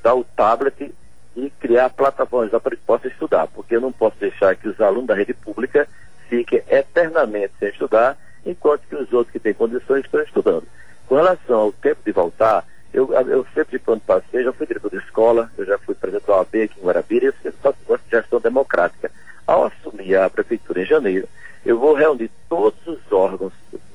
dar 0.02 0.16
o 0.16 0.24
tablet 0.24 0.94
e 1.36 1.50
criar 1.60 1.90
plataformas 1.90 2.50
para 2.62 2.76
que 2.76 2.84
possa 2.84 3.10
estudar, 3.10 3.48
porque 3.48 3.76
eu 3.76 3.82
não 3.82 3.92
posso 3.92 4.16
deixar 4.18 4.56
que 4.56 4.70
os 4.70 4.80
alunos 4.80 5.08
da 5.08 5.16
rede 5.16 5.34
pública 5.34 5.88
fiquem 6.30 6.64
eternamente 6.70 7.52
sem 7.60 7.68
estudar, 7.68 8.18
enquanto 8.46 8.88
que 8.88 8.96
os 8.96 9.12
outros 9.12 9.34
que 9.34 9.40
têm 9.40 9.54
condições 9.54 10.06
estão 10.06 10.22
estudando. 10.22 10.64
Com 11.06 11.16
relação 11.16 11.60
ao 11.60 11.72
tempo 11.74 12.00
de 12.06 12.14
voltar, 12.14 12.66
eu, 12.94 13.12
eu 13.12 13.46
sempre 13.54 13.78
quando 13.78 14.02
passei, 14.02 14.44
já 14.44 14.54
fui 14.54 14.66
diretor 14.66 14.90
de 14.90 14.98
escola, 14.98 15.52
eu 15.58 15.66
já 15.66 15.78
fui 15.80 15.96
presidente 15.96 16.28
da 16.28 16.38
OAB 16.38 16.56
aqui 16.64 16.80
em 16.80 16.86
Guarabira, 16.86 17.26
e 17.26 17.28
eu 17.28 17.34
sempre 17.42 17.60
faço 17.62 18.04
de 18.06 18.12
gestão 18.12 18.40
democrática. 18.40 19.12
Ao 19.46 19.66
assumir 19.66 20.16
a 20.16 20.30
prefeitura 20.30 20.82
em 20.82 20.86
janeiro, 20.86 21.28
eu 21.66 21.78
vou 21.78 21.94
reunir 21.94 22.32
todos 22.48 22.80
os 22.88 23.12
órgãos, 23.12 23.52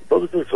todos 0.09 0.33
os 0.35 0.53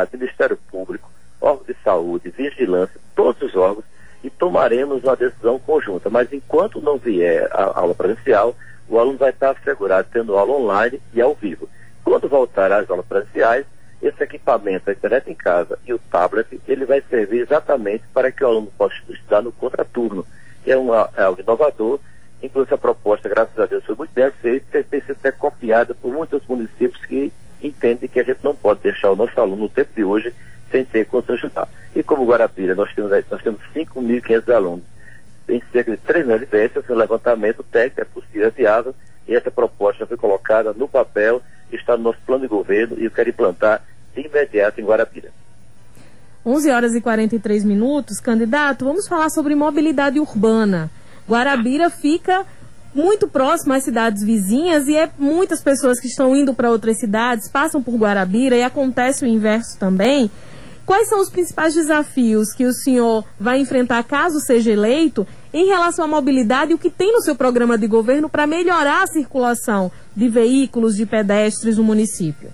órgãos 0.00 0.20
Ministério 0.20 0.58
Público, 0.70 1.10
órgão 1.40 1.64
de 1.66 1.76
saúde, 1.82 2.30
vigilância, 2.30 3.00
todos 3.14 3.40
os 3.42 3.56
órgãos, 3.56 3.84
e 4.22 4.30
tomaremos 4.30 5.02
uma 5.02 5.16
decisão 5.16 5.58
conjunta. 5.58 6.10
Mas 6.10 6.32
enquanto 6.32 6.80
não 6.80 6.98
vier 6.98 7.48
a 7.52 7.80
aula 7.80 7.94
presencial, 7.94 8.54
o 8.88 8.98
aluno 8.98 9.18
vai 9.18 9.30
estar 9.30 9.50
assegurado 9.50 10.08
tendo 10.12 10.36
aula 10.36 10.52
online 10.52 11.00
e 11.14 11.20
ao 11.20 11.34
vivo. 11.34 11.68
Quando 12.04 12.28
voltar 12.28 12.70
às 12.72 12.88
aulas 12.90 13.06
presenciais, 13.06 13.64
esse 14.02 14.22
equipamento, 14.22 14.88
a 14.88 14.92
internet 14.92 15.30
em 15.30 15.34
casa 15.34 15.78
e 15.86 15.92
o 15.92 15.98
tablet, 15.98 16.60
ele 16.66 16.84
vai 16.84 17.02
servir 17.02 17.40
exatamente 17.40 18.04
para 18.12 18.32
que 18.32 18.42
o 18.42 18.46
aluno 18.46 18.72
possa 18.76 18.94
estudar 19.08 19.42
no 19.42 19.52
contraturno, 19.52 20.26
que 20.64 20.72
é, 20.72 20.76
uma, 20.76 21.10
é 21.16 21.22
algo 21.22 21.40
inovador 21.40 22.00
Inclusive 22.42 22.74
a 22.74 22.78
proposta, 22.78 23.28
graças 23.28 23.58
a 23.58 23.66
Deus, 23.66 23.84
foi 23.84 23.94
muito 23.94 24.12
bem 24.12 24.24
aceita, 24.24 24.82
tem 24.84 25.00
sido 25.02 25.32
copiada 25.38 25.94
por 25.94 26.12
muitos 26.12 26.46
municípios 26.46 27.04
que 27.04 27.32
entendem 27.80 28.08
que 28.08 28.20
a 28.20 28.22
gente 28.22 28.44
não 28.44 28.54
pode 28.54 28.80
deixar 28.80 29.10
o 29.10 29.16
nosso 29.16 29.38
aluno 29.40 29.62
no 29.62 29.68
tempo 29.68 29.90
de 29.96 30.04
hoje 30.04 30.34
sem 30.70 30.84
ter 30.84 31.06
condição 31.06 31.34
de 31.34 31.46
estudar. 31.46 31.68
E 31.96 32.02
como 32.02 32.26
Guarapira, 32.26 32.74
nós 32.74 32.92
temos, 32.94 33.10
nós 33.10 33.42
temos 33.42 33.60
5.500 33.74 34.54
alunos, 34.54 34.84
em 35.48 35.60
cerca 35.72 35.90
de 35.90 35.96
3 35.96 36.26
mil 36.26 36.38
residências, 36.38 36.88
o 36.88 36.94
levantamento 36.94 37.64
técnico 37.64 38.02
é 38.02 38.04
possível, 38.04 38.46
é 38.46 38.50
viável, 38.50 38.94
e 39.26 39.34
essa 39.34 39.50
proposta 39.50 40.06
foi 40.06 40.16
colocada 40.16 40.72
no 40.72 40.86
papel, 40.86 41.42
está 41.72 41.96
no 41.96 42.04
nosso 42.04 42.18
plano 42.24 42.42
de 42.42 42.48
governo 42.48 42.96
e 42.98 43.04
eu 43.04 43.10
quero 43.10 43.30
implantar 43.30 43.82
de 44.14 44.20
imediato 44.20 44.80
em 44.80 44.84
Guarapira. 44.84 45.30
11 46.44 46.70
horas 46.70 46.94
e 46.94 47.00
43 47.00 47.64
minutos, 47.64 48.20
candidato, 48.20 48.84
vamos 48.84 49.06
falar 49.06 49.28
sobre 49.28 49.54
mobilidade 49.54 50.18
urbana. 50.18 50.90
Guarabira 51.28 51.90
fica 51.90 52.46
muito 52.94 53.28
próximo 53.28 53.72
às 53.72 53.84
cidades 53.84 54.22
vizinhas 54.22 54.88
e 54.88 54.96
é 54.96 55.08
muitas 55.18 55.62
pessoas 55.62 56.00
que 56.00 56.08
estão 56.08 56.34
indo 56.34 56.52
para 56.52 56.70
outras 56.70 56.98
cidades 56.98 57.48
passam 57.48 57.82
por 57.82 57.94
Guarabira 57.96 58.56
e 58.56 58.62
acontece 58.62 59.24
o 59.24 59.28
inverso 59.28 59.78
também. 59.78 60.30
Quais 60.84 61.08
são 61.08 61.20
os 61.20 61.30
principais 61.30 61.74
desafios 61.74 62.52
que 62.52 62.64
o 62.64 62.72
senhor 62.72 63.24
vai 63.38 63.60
enfrentar 63.60 64.02
caso 64.02 64.40
seja 64.40 64.72
eleito 64.72 65.24
em 65.52 65.66
relação 65.66 66.04
à 66.04 66.08
mobilidade 66.08 66.72
e 66.72 66.74
o 66.74 66.78
que 66.78 66.90
tem 66.90 67.12
no 67.12 67.20
seu 67.20 67.36
programa 67.36 67.78
de 67.78 67.86
governo 67.86 68.28
para 68.28 68.46
melhorar 68.46 69.04
a 69.04 69.06
circulação 69.06 69.92
de 70.16 70.28
veículos, 70.28 70.96
de 70.96 71.06
pedestres 71.06 71.76
no 71.78 71.84
município? 71.84 72.50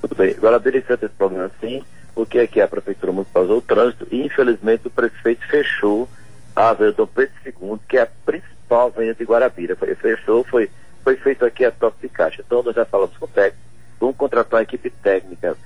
Tudo 0.00 0.14
bem. 0.14 0.34
Guarabira 0.34 0.78
enfrenta 0.78 1.06
esse 1.06 1.14
problema 1.16 1.50
sim, 1.60 1.82
porque 2.14 2.38
aqui 2.38 2.60
a 2.60 2.68
Prefeitura 2.68 3.10
Municipal 3.10 3.44
o 3.44 3.60
trânsito 3.60 4.06
e 4.10 4.24
infelizmente 4.24 4.86
o 4.86 4.90
prefeito 4.90 5.44
fechou 5.48 6.08
a 6.54 6.70
Avenida 6.70 7.04
Pedro 7.06 7.34
II, 7.44 7.78
que 7.88 7.96
é 7.96 8.02
a 8.02 8.06
principal 8.24 8.59
avenida 8.76 9.14
de 9.14 9.24
Guarabira. 9.24 9.76
Foi, 9.76 9.94
fechou, 9.94 10.44
foi, 10.44 10.70
foi 11.02 11.16
feito 11.16 11.44
aqui 11.44 11.64
a 11.64 11.70
top 11.70 11.96
de 12.00 12.08
caixa. 12.08 12.42
Então 12.44 12.62
nós 12.62 12.74
já 12.74 12.84
falamos 12.84 13.16
com 13.16 13.24
o 13.24 13.28
técnico, 13.28 13.64
vamos 13.98 14.16
contratar 14.16 14.58
uma 14.58 14.62
equipe 14.62 14.90
técnica 14.90 15.56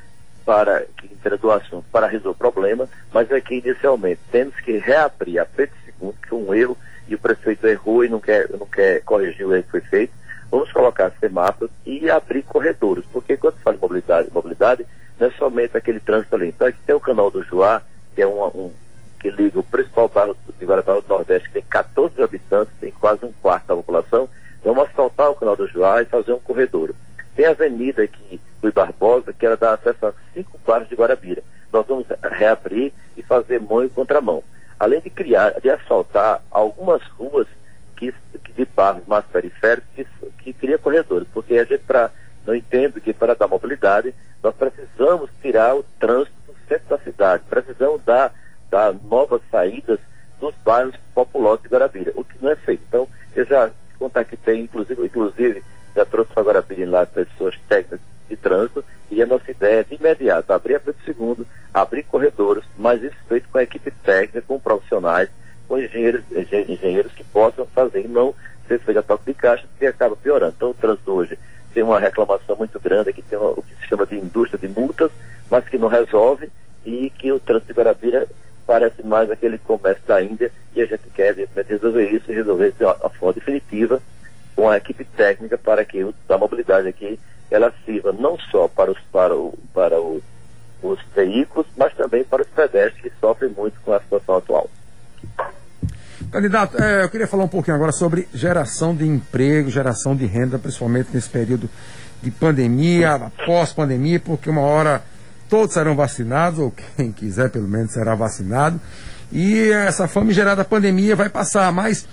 para 0.45 0.85
que 0.99 1.07
entenda 1.07 1.39
do 1.39 1.51
assunto 1.51 1.85
para 1.91 2.07
resolver 2.07 2.37
o 2.37 2.39
problema, 2.39 2.89
mas 3.13 3.33
aqui 3.33 3.57
inicialmente 3.57 4.21
temos 4.31 4.55
que 4.57 4.77
reabrir 4.77 5.39
a 5.39 5.47
Pedro 5.47 5.75
II, 6.03 6.13
que 6.23 6.29
foi 6.29 6.39
um 6.39 6.55
erro, 6.55 6.77
e 7.09 7.15
o 7.15 7.19
prefeito 7.19 7.67
errou 7.67 8.05
e 8.05 8.09
não 8.09 8.21
quer, 8.21 8.49
não 8.51 8.67
quer 8.67 9.03
corrigir 9.03 9.47
o 9.47 9.55
erro 9.55 9.65
que 9.65 9.71
foi 9.71 9.81
feito. 9.81 10.13
Vamos 10.51 10.71
colocar 10.73 11.13
semáforos 11.19 11.71
e 11.85 12.09
abrir 12.11 12.43
corredores, 12.43 13.05
porque 13.13 13.37
quando 13.37 13.57
fala 13.57 13.77
de 13.77 13.83
mobilidade, 13.83 14.29
mobilidade 14.33 14.87
não 15.19 15.27
é 15.27 15.31
somente 15.33 15.77
aquele 15.77 16.01
trânsito 16.01 16.35
ali. 16.35 16.49
Então 16.49 16.67
aqui 16.67 16.79
tem 16.87 16.95
o 16.95 17.01
canal 17.01 17.31
do 17.31 17.43
Juá, 17.43 17.83
que 18.15 18.23
é 18.23 18.27
um 18.27 18.73
que 19.25 19.31
liga 19.31 19.59
o 19.59 19.63
principal 19.63 20.07
bairro 20.07 20.37
de 20.59 20.67
Guarapari 20.67 21.01
do 21.01 21.09
Nordeste, 21.09 21.49
que 21.49 21.55
tem 21.55 21.63
14 21.63 22.23
habitantes, 22.23 22.75
tem 22.79 22.91
quase 22.91 23.25
um 23.25 23.33
quarto 23.41 23.69
da 23.69 23.77
população. 23.77 24.29
Vamos 24.63 24.85
asfaltar 24.85 25.31
o 25.31 25.35
canal 25.35 25.57
do 25.57 25.67
Juá 25.67 26.03
e 26.03 26.05
fazer 26.05 26.35
um 26.35 26.39
corredor. 26.39 26.95
Tem 27.35 27.47
a 27.47 27.53
avenida 27.53 28.03
aqui 28.03 28.39
do 28.61 28.71
Barbosa, 28.71 29.33
que 29.33 29.47
era 29.47 29.57
dar 29.57 29.73
acesso 29.73 30.05
a 30.05 30.13
cinco 30.35 30.61
bairros 30.67 30.91
de 30.91 30.95
Guarabira. 30.95 31.43
Nós 31.73 31.87
vamos 31.87 32.05
reabrir 32.23 32.93
e 33.17 33.23
fazer 33.23 33.59
mão 33.63 33.83
e 33.83 33.89
contramão. 33.89 34.45
Além 34.79 35.01
de 35.01 35.09
criar, 35.09 35.59
de 35.59 35.71
asfaltar 35.71 36.43
algumas 36.51 37.03
ruas 37.19 37.47
que, 37.97 38.13
que 38.45 38.53
de 38.53 38.67
bairros 38.77 39.07
mais 39.07 39.25
periféricos 39.25 39.89
que, 39.97 40.07
que 40.43 40.53
cria 40.53 40.77
corredores, 40.77 41.27
porque 41.33 41.55
a 41.55 41.65
gente 41.65 41.83
pra, 41.85 42.11
não 42.47 42.55
entende 42.55 43.01
que 43.01 43.15
para 43.15 43.35
dar 43.35 43.49
mobilidade 43.49 44.15
nós 44.43 44.55
precisamos 44.55 45.31
tirar 45.41 45.75
o 45.75 45.83
trânsito 45.99 46.37
do 46.47 46.55
centro 46.69 46.89
da 46.91 46.99
cidade, 46.99 47.45
precisamos 47.49 48.05
dar, 48.05 48.35
novas 48.93 49.41
saídas 49.51 49.99
dos 50.41 50.55
bairros 50.65 50.95
populosos 51.15 51.63
de 51.63 51.69
Guarabira, 51.69 52.13
o 52.15 52.25
que 52.25 52.37
não 52.41 52.51
é 52.51 52.57
feito. 52.57 52.83
Então, 52.89 53.09
eu 53.35 53.45
já 53.45 53.71
tem, 54.45 54.63
inclusive, 54.63 55.05
inclusive 55.05 55.63
já 55.95 56.05
trouxe 56.05 56.33
para 56.33 56.43
Guarabira 56.43 56.91
lá 56.91 57.07
pessoas 57.07 57.59
técnicas 57.69 58.01
de 58.29 58.37
trânsito 58.37 58.85
e 59.11 59.23
a 59.23 59.27
nossa 59.27 59.51
ideia 59.51 59.81
é 59.81 59.83
de 59.85 59.95
imediato 59.95 60.53
abrir 60.53 60.77
a 60.77 60.81
Pedro 60.81 61.01
II, 61.07 61.47
abrir 61.73 62.03
corredores, 62.05 62.65
mas 62.77 63.03
isso 63.03 63.17
feito 63.29 63.49
com 63.49 63.59
a 63.59 63.63
equipe 63.63 63.91
técnica, 63.91 64.43
com 64.43 64.59
profissionais, 64.59 65.29
com 65.69 65.79
engenheiros, 65.79 66.23
engenheiros 66.69 67.13
que 67.13 67.25
possam 67.25 67.67
fazer 67.67 68.09
não 68.09 68.35
ser 68.67 68.81
feito 68.81 68.99
a 68.99 69.03
toque 69.03 69.27
de 69.27 69.35
caixa, 69.35 69.67
que 69.79 69.87
acaba 69.87 70.17
piorando. 70.17 70.55
Então 70.57 70.71
o 70.71 70.75
trânsito 70.75 71.13
hoje 71.13 71.39
tem 71.73 71.83
uma 71.83 72.01
reclamação 72.01 72.57
muito 72.57 72.79
grande, 72.81 73.13
que 73.13 73.23
tem 73.23 73.39
uma, 73.39 73.51
o 73.51 73.63
que 73.63 73.75
se 73.77 73.89
chama 73.89 74.07
de 74.07 74.17
indústria 74.17 74.59
de 74.59 74.69
multas, 74.69 75.11
mas 75.51 75.69
que 75.69 75.79
não 75.79 75.89
resolve 75.89 76.51
e 76.85 77.11
que 77.11 77.31
o 77.33 77.41
trânsito 77.41 77.73
de 77.73 77.79
Guarabira 77.79 78.27
parece 78.75 79.07
mais 79.07 79.31
aquele 79.31 79.57
comércio 79.57 80.03
da 80.05 80.21
Índia 80.21 80.51
e 80.75 80.83
a 80.83 80.87
gente 80.87 81.05
quer 81.15 81.33
resolver 81.69 82.11
isso 82.11 82.33
e 82.33 82.35
resolver 82.35 82.69
isso 82.69 82.79
de 82.79 82.85
uma 82.85 82.95
forma 83.11 83.33
definitiva 83.33 84.03
com 84.57 84.69
a 84.69 84.77
equipe 84.77 85.05
técnica 85.05 85.57
para 85.57 85.85
que 85.85 86.05
a 86.29 86.39
mobilidade 86.39 86.89
aqui 86.89 87.21
ela 87.53 87.73
sirva 87.85 88.13
não 88.13 88.37
só 88.51 88.67
para 88.67 88.91
os, 88.91 88.99
para 89.13 89.33
o, 89.33 89.57
para 89.73 90.01
o, 90.01 90.21
os 90.83 90.99
veículos, 91.15 91.69
mas 91.77 91.95
também 91.95 92.25
para 92.25 92.43
os 92.43 92.49
pedestres 92.49 93.01
que 93.01 93.13
sofrem 93.21 93.53
muito 93.57 93.81
com 93.85 93.93
a 93.93 94.01
situação 94.01 94.39
atual. 94.39 94.69
Candidato, 96.33 96.83
é, 96.83 97.05
eu 97.05 97.11
queria 97.11 97.29
falar 97.29 97.45
um 97.45 97.49
pouquinho 97.49 97.77
agora 97.77 97.93
sobre 97.93 98.27
geração 98.35 98.93
de 98.93 99.07
emprego, 99.07 99.71
geração 99.71 100.17
de 100.17 100.27
renda, 100.27 100.59
principalmente 100.59 101.11
nesse 101.15 101.31
período 101.31 101.71
de 102.21 102.31
pandemia, 102.33 103.31
pós-pandemia, 103.47 104.19
porque 104.19 104.51
uma 104.51 104.63
hora 104.63 105.01
todos 105.55 105.73
serão 105.73 105.95
vacinados, 105.95 106.59
ou 106.59 106.75
quem 106.97 107.13
quiser 107.13 107.49
pelo 107.49 107.69
menos 107.69 107.93
será 107.93 108.17
vacinado, 108.17 108.81
e 109.31 109.71
essa 109.71 110.09
famigerada 110.09 110.65
pandemia 110.65 111.15
vai 111.15 111.29
passar, 111.29 111.73
mas 111.73 112.09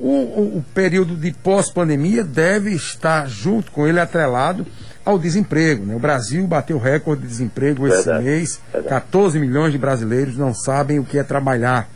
o, 0.00 0.08
o, 0.08 0.58
o 0.58 0.64
período 0.74 1.14
de 1.14 1.32
pós-pandemia 1.32 2.24
deve 2.24 2.72
estar 2.72 3.28
junto 3.28 3.70
com 3.70 3.86
ele 3.86 4.00
atrelado 4.00 4.66
ao 5.04 5.16
desemprego. 5.16 5.86
Né? 5.86 5.94
O 5.94 6.00
Brasil 6.00 6.44
bateu 6.44 6.76
recorde 6.76 7.22
de 7.22 7.28
desemprego 7.28 7.86
esse 7.86 8.02
verdade, 8.02 8.24
mês, 8.24 8.60
verdade. 8.72 8.88
14 8.88 9.38
milhões 9.38 9.70
de 9.70 9.78
brasileiros 9.78 10.36
não 10.36 10.52
sabem 10.52 10.98
o 10.98 11.04
que 11.04 11.18
é 11.18 11.22
trabalhar 11.22 11.88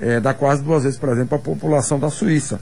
é, 0.00 0.20
dá 0.20 0.32
quase 0.32 0.62
duas 0.62 0.84
vezes, 0.84 0.98
por 0.98 1.10
exemplo, 1.10 1.36
a 1.36 1.40
população 1.40 1.98
da 1.98 2.08
Suíça. 2.08 2.60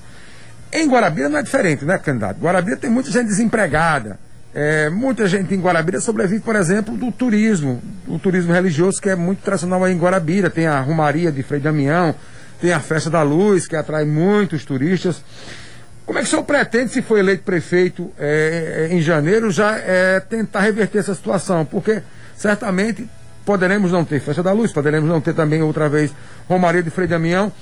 Em 0.73 0.89
Guarabira 0.89 1.29
não 1.29 1.39
é 1.39 1.43
diferente, 1.45 1.85
né, 1.85 1.97
candidato? 1.97 2.41
Guarabira 2.41 2.77
tem 2.77 2.91
muita 2.91 3.11
gente 3.11 3.27
desempregada. 3.27 4.19
É, 4.59 4.89
muita 4.89 5.29
gente 5.29 5.55
em 5.55 5.61
Guarabira 5.61 6.01
sobrevive, 6.01 6.41
por 6.41 6.57
exemplo, 6.57 6.97
do 6.97 7.13
turismo, 7.13 7.79
do 8.07 8.19
turismo 8.19 8.55
religioso, 8.55 8.99
que 9.03 9.11
é 9.11 9.15
muito 9.15 9.43
tradicional 9.43 9.85
aí 9.85 9.93
em 9.93 9.99
Guarabira. 9.99 10.49
Tem 10.49 10.67
a 10.67 10.81
Romaria 10.81 11.31
de 11.31 11.43
Frei 11.43 11.61
Damião, 11.61 12.15
tem 12.59 12.73
a 12.73 12.81
Festa 12.81 13.11
da 13.11 13.23
Luz, 13.23 13.69
que 13.69 13.77
atrai 13.77 14.07
muitos 14.07 14.65
turistas. 14.65 15.23
Como 16.07 16.19
é 16.19 16.23
que 16.23 16.29
o 16.29 16.31
senhor 16.31 16.43
pretende, 16.45 16.91
se 16.91 17.03
for 17.03 17.19
eleito 17.19 17.43
prefeito 17.43 18.11
é, 18.19 18.89
em 18.91 19.03
janeiro, 19.03 19.51
já 19.51 19.77
é, 19.77 20.21
tentar 20.21 20.61
reverter 20.61 21.01
essa 21.01 21.15
situação? 21.15 21.63
Porque 21.67 22.03
certamente 22.35 23.07
poderemos 23.45 23.93
não 23.93 24.07
ter 24.07 24.21
Festa 24.21 24.43
da 24.43 24.53
Luz, 24.53 24.73
poderemos 24.73 25.07
não 25.07 25.21
ter 25.21 25.35
também 25.35 25.61
outra 25.61 25.87
vez 25.87 26.15
Romaria 26.49 26.83
de 26.83 26.89
Frei 26.89 27.07
Damião. 27.07 27.53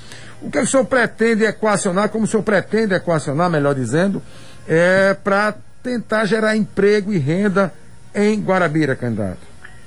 O 0.40 0.48
que, 0.48 0.58
é 0.58 0.60
que 0.60 0.68
o 0.68 0.70
senhor 0.70 0.84
pretende 0.84 1.44
equacionar, 1.44 2.08
como 2.08 2.22
o 2.22 2.28
senhor 2.28 2.44
pretende 2.44 2.94
equacionar, 2.94 3.50
melhor 3.50 3.74
dizendo, 3.74 4.22
é, 4.68 5.12
para 5.14 5.56
tentar 5.84 6.24
gerar 6.24 6.56
emprego 6.56 7.12
e 7.12 7.18
renda 7.18 7.70
em 8.14 8.40
Guarabira, 8.40 8.96
candidato? 8.96 9.40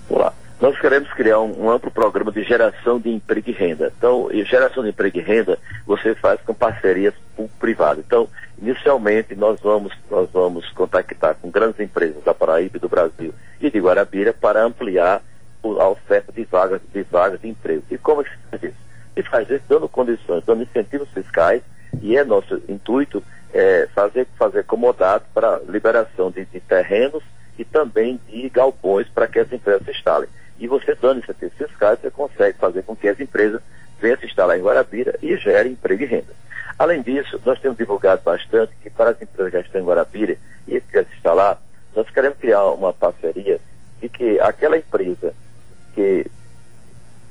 Olá. 0.07 0.31
Nós 0.61 0.79
queremos 0.79 1.11
criar 1.13 1.39
um, 1.39 1.65
um, 1.65 1.69
amplo 1.69 1.91
programa 1.91 2.31
de 2.31 2.43
geração 2.43 2.99
de 2.99 3.09
emprego 3.09 3.49
e 3.49 3.53
renda. 3.53 3.91
Então, 3.97 4.29
e 4.31 4.43
geração 4.43 4.83
de 4.83 4.89
emprego 4.89 5.17
e 5.17 5.21
renda 5.21 5.57
você 5.85 6.15
faz 6.15 6.39
com 6.41 6.53
parcerias 6.53 7.13
público-privadas. 7.35 8.03
Então, 8.05 8.27
inicialmente 8.59 9.35
nós 9.35 9.59
vamos, 9.59 9.93
nós 10.09 10.29
vamos 10.31 10.69
contactar 10.71 11.35
com 11.35 11.49
grandes 11.49 11.79
empresas 11.79 12.23
da 12.23 12.33
Paraíba 12.33 12.79
do 12.79 12.89
Brasil 12.89 13.33
e 13.59 13.69
de 13.69 13.79
Guarabira 13.79 14.33
para 14.33 14.63
ampliar 14.63 15.21
a 15.63 15.89
oferta 15.89 16.31
de 16.31 16.43
vagas, 16.45 16.81
de 16.93 17.03
vagas 17.03 17.41
de 17.41 17.49
emprego. 17.49 17.83
E 17.91 17.97
como 17.97 18.21
é 18.21 18.23
que 18.23 18.31
se 18.31 18.37
faz 18.49 18.63
isso? 18.63 18.77
Se 19.15 19.23
faz 19.23 19.49
isso 19.49 19.63
dando 19.67 19.89
condições, 19.89 20.43
dando 20.45 20.63
incentivos 20.63 21.09
fiscais, 21.09 21.61
e 22.01 22.17
é 22.17 22.23
nosso 22.23 22.61
intuito 22.67 23.23
é, 23.53 23.87
fazer, 23.93 24.27
fazer 24.37 24.63
comodado 24.65 25.25
para 25.33 25.59
liberação 25.67 26.31
de, 26.31 26.45
de 26.45 26.59
terrenos 26.59 27.23
e 27.57 27.65
também 27.65 28.19
de 28.27 28.49
galpões 28.49 29.07
para 29.09 29.27
que 29.27 29.39
as 29.39 29.51
empresas 29.51 29.83
se 29.85 29.91
instalem. 29.91 30.29
E 30.59 30.67
você 30.67 30.95
dando 30.95 31.19
incentivos 31.19 31.57
fiscais, 31.57 31.99
você 31.99 32.09
consegue 32.09 32.57
fazer 32.57 32.83
com 32.83 32.95
que 32.95 33.07
as 33.07 33.19
empresas 33.19 33.61
venham 33.99 34.17
se 34.17 34.25
instalar 34.25 34.57
em 34.57 34.63
Guarabira 34.63 35.17
e 35.21 35.35
gerem 35.37 35.73
emprego 35.73 36.03
e 36.03 36.05
renda. 36.05 36.33
Além 36.77 37.01
disso, 37.01 37.39
nós 37.45 37.59
temos 37.59 37.77
divulgado 37.77 38.21
bastante 38.23 38.73
que 38.81 38.89
para 38.89 39.11
as 39.11 39.21
empresas 39.21 39.51
que 39.51 39.67
estão 39.67 39.81
em 39.81 39.85
Guarabira 39.85 40.37
e 40.67 40.79
que 40.79 40.91
querem 40.91 41.07
se 41.09 41.15
instalar, 41.15 41.59
nós 41.95 42.09
queremos 42.09 42.37
criar 42.37 42.65
uma 42.65 42.93
parceria 42.93 43.59
de 43.99 44.09
que 44.09 44.39
aquela 44.39 44.77
empresa 44.77 45.33
que 45.95 46.27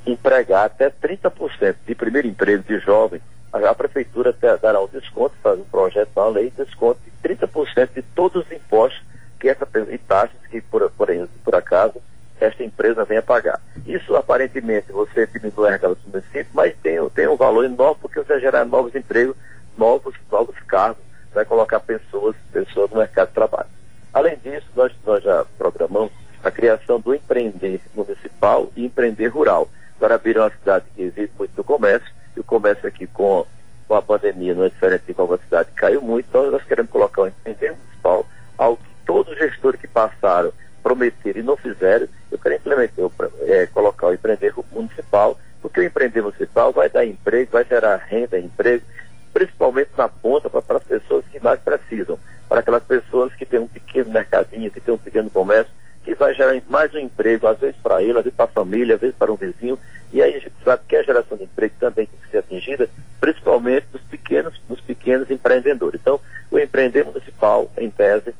empregar 0.04 0.64
até 0.64 0.90
30% 0.90 1.76
de 1.86 1.94
primeiro 1.94 2.26
emprego 2.28 2.62
de 2.64 2.78
jovem, 2.80 3.20
a, 3.64 3.74
prefeitura 3.74 4.34
dará 4.60 4.80
um 4.80 4.88
desconto, 4.88 5.34
faz 5.42 5.58
um 5.58 5.64
projeto 5.64 6.10
na 6.16 6.28
lei, 6.28 6.52
desconto 6.56 7.00
de 7.04 7.28
30% 7.28 7.94
de 7.94 8.02
todos 8.02 8.44
os 8.44 8.52
impostos 8.52 9.02
que 9.38 9.48
essa 9.48 9.68
e 9.90 9.98
taxas 9.98 10.38
que 10.50 10.60
por, 10.60 10.90
por, 10.90 11.08
por 11.44 11.54
acaso 11.54 12.00
esta 12.40 12.62
empresa 12.62 13.04
venha 13.04 13.22
pagar. 13.22 13.60
Isso 13.86 14.14
aparentemente 14.14 14.92
você 14.92 15.26
diminui 15.26 15.66
a 15.66 15.68
arrecadação 15.70 16.02
do 16.04 16.10
município, 16.12 16.48
mas 16.52 16.74
tem, 16.82 16.96
tem 17.10 17.28
um 17.28 17.36
valor 17.36 17.64
enorme 17.64 17.96
porque 18.00 18.20
você 18.20 18.40
gerar 18.40 18.64
novos 18.64 18.94
empregos, 18.94 19.36
novos, 19.76 20.14
novos 20.30 20.56
cargos, 20.66 21.02
vai 21.32 21.44
colocar 21.44 21.80
pessoas, 21.80 22.34
pessoas 22.52 22.90
no 22.90 22.98
mercado 22.98 23.28
de 23.28 23.34
trabalho. 23.34 23.68
Além 24.12 24.36
disso, 24.38 24.66
nós, 24.74 24.92
nós 25.04 25.22
já 25.22 25.44
programamos 25.58 26.12
a 26.42 26.50
criação 26.50 27.00
do 27.00 27.14
empreender 27.14 27.80
municipal 27.94 28.70
e 28.76 28.86
empreender 28.86 29.28
rural. 29.28 29.68
Guarabira 30.00 30.40
é 30.40 30.42
uma 30.44 30.50
cidade 30.50 30.84
que 30.94 31.02
existe 31.02 31.32
muito 31.38 31.54
do 31.54 31.64
comércio, 31.64 32.08
e 32.36 32.40
o 32.40 32.44
comércio 32.44 32.86
aqui 32.86 33.06
com, 33.06 33.46
com 33.88 33.94
a 33.94 34.00
pandemia 34.46 34.54
não 34.54 34.64
é 34.64 34.68
diferente 34.68 35.04
de 35.06 35.14
qualquer 35.14 35.38
cidade, 35.44 35.68
caiu 35.74 36.00
muito, 36.00 36.26
então 36.28 36.50
nós 36.50 36.62
queremos 36.62 36.90
colocar 36.90 37.22
o 37.22 37.26
empreender 37.26 37.72
municipal, 37.72 38.26
algo 38.56 38.76
que 38.76 39.06
todos 39.06 39.32
os 39.32 39.38
gestores 39.38 39.80
que 39.80 39.88
passaram 39.88 40.52
prometeram 40.82 41.40
e 41.40 41.42
não 41.42 41.56
fizeram, 41.56 42.06
eu 42.30 42.38
quero 42.38 42.54
implementar, 42.54 43.10
é, 43.42 43.66
colocar 43.66 44.06
o 44.08 44.14
empreender 44.14 44.54
municipal, 44.70 45.38
porque 45.60 45.80
o 45.80 45.84
empreender 45.84 46.22
municipal 46.22 46.72
vai 46.72 46.88
dar 46.88 47.04
emprego, 47.04 47.52
vai 47.52 47.64
gerar 47.64 47.96
renda, 47.96 48.38
emprego, 48.38 48.84
principalmente 49.32 49.90
na 49.98 50.08
ponta 50.08 50.48
para 50.48 50.78
as 50.78 50.84
pessoas 50.84 51.24
que 51.26 51.40
mais 51.40 51.58
precisam, 51.60 52.18
para 52.48 52.60
aquelas 52.60 52.84
pessoas 52.84 53.34
que 53.34 53.44
têm 53.44 53.60
um 53.60 53.66
pequeno 53.66 54.10
mercadinho, 54.10 54.70
que 54.70 54.80
têm 54.80 54.94
um 54.94 54.98
pequeno 54.98 55.28
comércio, 55.28 55.72
que 56.04 56.14
vai 56.14 56.32
gerar 56.34 56.60
mais 56.68 56.94
um 56.94 56.98
emprego, 56.98 57.48
às 57.48 57.58
vezes 57.58 57.76
para 57.82 58.00
ele, 58.00 58.16
às 58.16 58.22
vezes 58.22 58.36
para 58.36 58.44
a 58.44 58.48
família, 58.48 58.94
às 58.94 59.00
vezes 59.00 59.16
para 59.16 59.32
um 59.32 59.36
vizinho. 59.36 59.76
E 60.12 60.22
aí 60.22 60.36
a 60.36 60.38
gente 60.38 60.54
sabe 60.64 60.82
que 60.88 60.94
a 60.94 61.02
geração 61.02 61.36
de 61.36 61.44
emprego 61.44 61.74
também 61.80 62.06
tem 62.06 62.18
que 62.22 62.30
ser 62.30 62.38
atingida, 62.38 62.88
principalmente 63.20 63.86
dos 63.92 64.00
pequenos, 64.02 64.54
dos 64.68 64.80
pequenos 65.46 65.60
empreendedores. 65.60 66.00
Então, 66.00 66.20
o 66.50 66.58
empreender 66.58 67.04
municipal, 67.04 67.70
em 67.78 67.90
tese, 67.90 68.34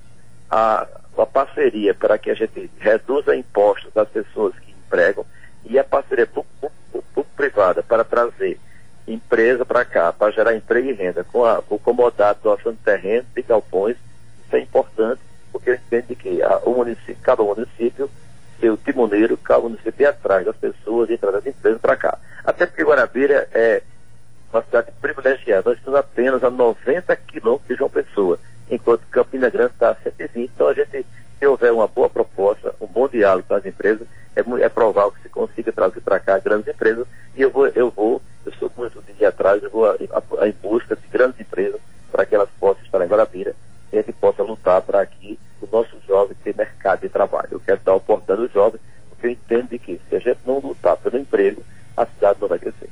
a, 0.50 0.86
a 1.16 1.26
parceria 1.26 1.94
para 1.94 2.18
que 2.18 2.30
a 2.30 2.34
gente 2.34 2.70
reduza 2.78 3.36
impostos 3.36 3.92
das 3.92 4.08
pessoas 4.08 4.54
que 4.58 4.72
empregam 4.72 5.24
e 5.64 5.78
a 5.78 5.84
parceria 5.84 6.26
público-privada 6.26 7.82
para 7.82 8.04
trazer 8.04 8.58
empresa 9.06 9.64
para 9.64 9.84
cá, 9.84 10.12
para 10.12 10.32
gerar 10.32 10.54
emprego 10.54 10.88
e 10.88 10.92
renda, 10.92 11.24
com, 11.24 11.44
a, 11.44 11.62
com 11.62 11.76
o 11.76 11.78
comodato 11.78 12.42
doação 12.42 12.72
de 12.72 12.78
terreno, 12.78 13.26
de 13.34 13.42
galpões, 13.42 13.96
isso 14.44 14.56
é 14.56 14.60
importante 14.60 15.20
porque 15.52 15.70
ele 15.70 15.80
entende 15.86 16.14
que 16.14 16.42
a, 16.42 16.58
o 16.58 16.74
município, 16.74 17.16
cada 17.22 17.42
município, 17.42 18.10
seu 18.60 18.76
timoneiro, 18.76 19.36
cada 19.36 19.60
município 19.60 20.02
ir 20.02 20.06
atrás 20.06 20.44
das 20.44 20.56
pessoas 20.56 21.08
e 21.08 21.14
atrás 21.14 21.34
das 21.36 21.46
empresas 21.46 21.80
para 21.80 21.96
cá. 21.96 22.18
Até 22.44 22.66
porque 22.66 22.84
Guarabira 22.84 23.48
é 23.52 23.82
uma 24.52 24.62
cidade 24.62 24.90
privilegiada. 25.00 25.70
Nós 25.70 25.78
estamos 25.78 25.98
apenas 25.98 26.42
a 26.42 26.50
90 26.50 27.14
quilômetros 27.16 27.68
de 27.68 27.74
João 27.74 27.90
Pessoa, 27.90 28.38
enquanto 28.70 29.06
Campina 29.10 29.50
Grande 29.50 29.72
está 29.72 29.90
a 29.90 29.94
120. 29.94 30.50
Então 30.54 30.68
a 30.68 30.74
gente, 30.74 31.06
se 31.46 31.48
houver 31.48 31.72
uma 31.72 31.86
boa 31.86 32.10
proposta, 32.10 32.74
um 32.80 32.88
bom 32.88 33.06
diálogo 33.06 33.46
com 33.46 33.54
as 33.54 33.64
empresas, 33.64 34.06
é, 34.34 34.40
é 34.64 34.68
provável 34.68 35.12
que 35.12 35.22
se 35.22 35.28
consiga 35.28 35.70
trazer 35.70 36.00
para 36.00 36.18
cá 36.18 36.40
grandes 36.40 36.66
empresas 36.66 37.06
e 37.36 37.42
eu 37.42 37.50
vou, 37.50 37.68
eu 37.68 37.88
vou, 37.88 38.20
eu 38.44 38.52
sou 38.54 38.70
muito 38.76 39.00
de 39.00 39.24
atrás, 39.24 39.62
eu 39.62 39.70
vou 39.70 39.86
a, 39.86 39.92
a, 39.92 40.42
a 40.42 40.48
em 40.48 40.54
busca 40.60 40.96
de 40.96 41.06
grandes 41.06 41.40
empresas 41.40 41.80
para 42.10 42.26
que 42.26 42.34
elas 42.34 42.48
possam 42.58 42.82
estar 42.82 43.00
em 43.00 43.08
Guarabira 43.08 43.54
e 43.92 43.98
a 43.98 44.02
gente 44.02 44.14
possa 44.14 44.42
lutar 44.42 44.82
para 44.82 45.06
que 45.06 45.38
o 45.62 45.68
nosso 45.70 45.96
jovem 46.06 46.36
tenha 46.42 46.56
mercado 46.56 47.02
de 47.02 47.08
trabalho. 47.08 47.48
Eu 47.52 47.60
quero 47.60 47.80
dar 47.84 47.94
oportunidade 47.94 48.42
ao 48.42 48.48
jovem, 48.48 48.80
porque 49.08 49.28
eu 49.28 49.30
entendo 49.30 49.78
que 49.78 50.00
se 50.08 50.16
a 50.16 50.18
gente 50.18 50.40
não 50.44 50.58
lutar 50.58 50.96
pelo 50.96 51.16
emprego, 51.16 51.62
a 51.96 52.04
cidade 52.06 52.40
não 52.40 52.48
vai 52.48 52.58
crescer. 52.58 52.90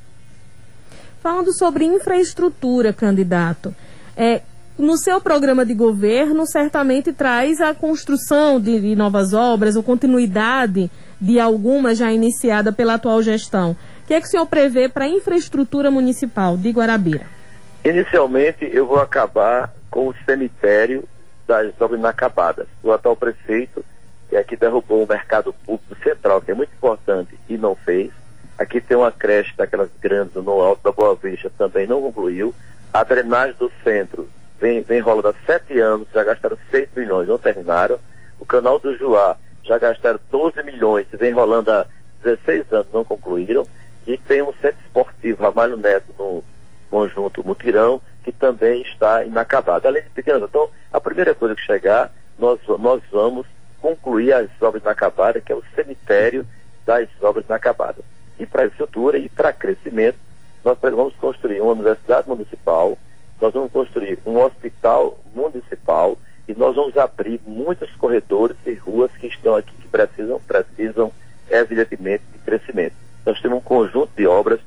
Falando 1.21 1.51
sobre 1.53 1.83
infraestrutura, 1.83 2.93
candidato, 2.93 3.75
é, 4.15 4.41
no 4.77 4.97
seu 4.97 5.21
programa 5.21 5.65
de 5.65 5.73
governo, 5.73 6.45
certamente 6.45 7.13
traz 7.13 7.61
a 7.61 7.73
construção 7.73 8.59
de, 8.59 8.79
de 8.79 8.95
novas 8.95 9.33
obras 9.33 9.75
ou 9.75 9.83
continuidade 9.83 10.91
de 11.19 11.39
algumas 11.39 11.97
já 11.97 12.11
iniciada 12.11 12.73
pela 12.73 12.95
atual 12.95 13.21
gestão. 13.21 13.71
O 14.03 14.07
que 14.07 14.13
é 14.13 14.19
que 14.19 14.27
o 14.27 14.29
senhor 14.29 14.45
prevê 14.45 14.89
para 14.89 15.05
a 15.05 15.09
infraestrutura 15.09 15.89
municipal 15.89 16.57
de 16.57 16.69
Guarabira? 16.71 17.25
Inicialmente, 17.85 18.69
eu 18.71 18.85
vou 18.85 18.99
acabar 18.99 19.73
com 19.89 20.09
o 20.09 20.15
cemitério 20.25 21.05
das 21.47 21.71
obras 21.79 21.99
inacabadas. 21.99 22.67
O 22.83 22.91
atual 22.91 23.15
prefeito 23.15 23.83
é 24.31 24.43
que 24.43 24.57
derrubou 24.57 25.03
o 25.03 25.07
mercado 25.07 25.53
público 25.65 25.95
central, 26.03 26.41
que 26.41 26.51
é 26.51 26.53
muito 26.53 26.73
importante, 26.73 27.39
e 27.47 27.57
não 27.57 27.75
fez. 27.75 28.11
Aqui 28.57 28.81
tem 28.81 28.97
uma 28.97 29.11
creche 29.11 29.53
daquelas 29.55 29.89
grandes 30.01 30.35
no 30.35 30.61
alto 30.61 30.83
da 30.83 30.91
Boa 30.91 31.15
Vista, 31.15 31.49
também 31.57 31.87
não 31.87 32.01
concluiu. 32.01 32.53
A 32.93 33.03
drenagem 33.03 33.55
do 33.57 33.71
centro 33.83 34.27
vem, 34.59 34.81
vem 34.81 34.99
rolando 34.99 35.29
há 35.29 35.33
sete 35.45 35.79
anos, 35.79 36.07
já 36.13 36.23
gastaram 36.23 36.57
6 36.71 36.89
milhões, 36.95 37.27
não 37.27 37.37
terminaram. 37.37 37.99
O 38.39 38.45
canal 38.45 38.79
do 38.79 38.95
Juá 38.97 39.37
já 39.63 39.77
gastaram 39.77 40.19
12 40.31 40.63
milhões, 40.63 41.07
vem 41.13 41.31
rolando 41.31 41.71
há 41.71 41.85
16 42.23 42.71
anos, 42.71 42.87
não 42.93 43.03
concluíram. 43.03 43.65
E 44.05 44.17
tem 44.17 44.41
um 44.41 44.53
centro 44.53 44.79
esportivo, 44.85 45.43
Ramalho 45.43 45.77
Neto, 45.77 46.13
no 46.17 46.43
conjunto 46.89 47.45
Mutirão, 47.45 48.01
que 48.23 48.31
também 48.31 48.81
está 48.81 49.23
inacabado. 49.23 49.87
Além 49.87 50.03
de 50.03 50.09
pequenas, 50.09 50.43
então, 50.43 50.69
a 50.91 51.01
primeira 51.01 51.33
coisa 51.33 51.55
que 51.55 51.61
chegar, 51.61 52.11
nós, 52.37 52.59
nós 52.79 53.01
vamos 53.11 53.47
concluir 53.81 54.33
as 54.33 54.49
obras 54.61 54.83
inacabadas, 54.83 55.43
que 55.43 55.51
é 55.51 55.55
o 55.55 55.63
cemitério 55.75 56.45
das 56.85 57.07
obras 57.21 57.45
inacabadas. 57.45 58.03
E 58.39 58.45
para 58.45 58.65
infraestrutura 58.65 59.17
e 59.17 59.29
para 59.29 59.53
crescimento, 59.53 60.17
nós 60.63 60.77
vamos 60.81 61.15
construir 61.15 61.61
uma 61.61 61.73
universidade 61.73 62.27
municipal, 62.27 62.97
nós 63.45 63.53
vamos 63.53 63.71
construir 63.71 64.17
um 64.25 64.39
hospital 64.39 65.19
municipal 65.35 66.17
e 66.47 66.53
nós 66.55 66.75
vamos 66.75 66.97
abrir 66.97 67.39
muitos 67.45 67.91
corredores 67.95 68.57
e 68.65 68.73
ruas 68.73 69.11
que 69.11 69.27
estão 69.27 69.55
aqui 69.55 69.71
que 69.75 69.87
precisam, 69.87 70.39
precisam 70.47 71.11
evidentemente 71.49 72.23
de 72.33 72.39
crescimento. 72.39 72.95
Nós 73.23 73.39
temos 73.39 73.59
um 73.59 73.61
conjunto 73.61 74.09
de 74.15 74.25
obras 74.25 74.59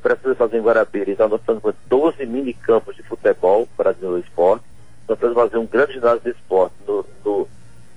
precisa 0.00 0.36
fazer 0.36 0.58
em 0.58 0.62
Guarabira, 0.62 1.10
então 1.10 1.28
nós 1.28 1.40
estamos 1.40 1.60
com 1.60 1.72
12 1.88 2.24
mini 2.26 2.54
campos 2.54 2.94
de 2.94 3.02
futebol 3.02 3.68
para 3.76 3.92
desenvolver 3.92 4.20
esporte. 4.20 4.64
Nós 5.08 5.18
precisamos 5.18 5.50
fazer 5.50 5.58
um 5.60 5.66
grande 5.66 5.94
ginásio 5.94 6.20
de 6.20 6.30
esporte 6.30 6.74
no, 6.86 7.04
no, 7.24 7.48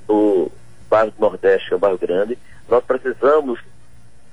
no 0.07 0.51
bairro 0.89 1.11
do 1.11 1.21
Nordeste, 1.21 1.67
que 1.67 1.73
é 1.75 1.77
o 1.77 1.79
bairro 1.79 1.99
grande. 1.99 2.35
Nós 2.67 2.83
precisamos 2.83 3.59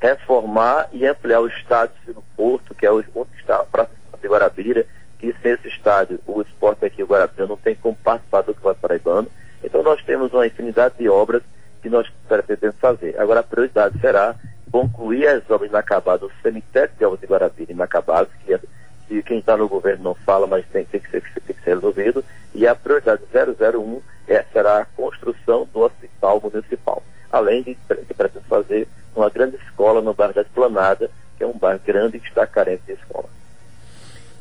reformar 0.00 0.88
e 0.90 1.06
ampliar 1.06 1.40
o 1.40 1.49
estádio 1.49 2.14
do 2.14 2.23
Porto, 2.35 2.75
que 2.75 2.87
é 2.87 2.90
o 2.90 3.04
onde 3.14 3.30
está 3.38 3.56
a 3.56 3.64
Praça 3.64 3.90
de 4.23 4.26
Guarabira, 4.26 4.87
que 5.33 5.42
sem 5.42 5.52
esse 5.52 5.68
estádio, 5.68 6.21
o 6.26 6.42
esporte 6.42 6.85
aqui 6.85 7.02
em 7.02 7.04
Guarabira 7.04 7.47
não 7.47 7.56
tem 7.56 7.75
como 7.75 7.97
participar 7.97 8.42
do 8.42 8.54
que 8.54 8.75
paraibano. 8.80 9.28
Então 9.62 9.83
nós 9.83 10.02
temos 10.04 10.33
uma 10.33 10.47
infinidade 10.47 10.95
de 10.99 11.09
obras 11.09 11.42
que 11.83 11.88
nós 11.88 12.09
pretendemos 12.28 12.76
fazer. 12.78 13.18
Agora 13.18 13.40
a 13.40 13.45
prioridade 13.45 13.99
será 14.00 14.35
concluir 14.71 15.26
as 15.28 15.49
obras 15.50 15.71
inacabadas, 15.71 16.28
o 16.28 16.42
cemitério 16.42 16.90
de 16.99 17.04
obras 17.04 17.21
de 17.21 17.26
Guarabira 17.26 17.73
inacabadas, 17.73 18.28
que, 18.45 18.54
é, 18.54 18.61
que 19.09 19.23
quem 19.23 19.39
está 19.39 19.56
no 19.56 19.69
governo 19.69 20.04
não 20.04 20.15
fala, 20.15 20.47
mas 20.47 20.67
tem, 20.67 20.84
tem, 20.84 21.00
que, 21.00 21.10
ser, 21.10 21.23
tem 21.23 21.56
que 21.56 21.62
ser 21.62 21.75
resolvido. 21.75 22.25
E 22.54 22.67
a 22.67 22.75
prioridade 22.75 23.23
001 23.32 24.02
é, 24.28 24.45
será 24.52 24.80
a 24.80 24.84
construção 24.84 25.69
do 25.73 25.80
hospital 25.80 26.41
municipal. 26.41 27.02
Além 27.30 27.62
de 27.62 27.76
pretende 27.89 28.45
fazer 28.49 28.89
uma 29.15 29.30
grande 29.30 29.56
escola 29.56 30.00
no 30.00 30.15
bairro 30.15 30.34
da 30.34 30.43
Esplanada, 30.43 31.10
que 31.36 31.45
é 31.45 31.47
um 31.47 31.56
bairro 31.56 31.80
grande 31.84 32.19
que 32.19 32.28
está 32.28 32.47
carente 32.47 32.82
de 32.86 32.93
escola. 32.93 33.28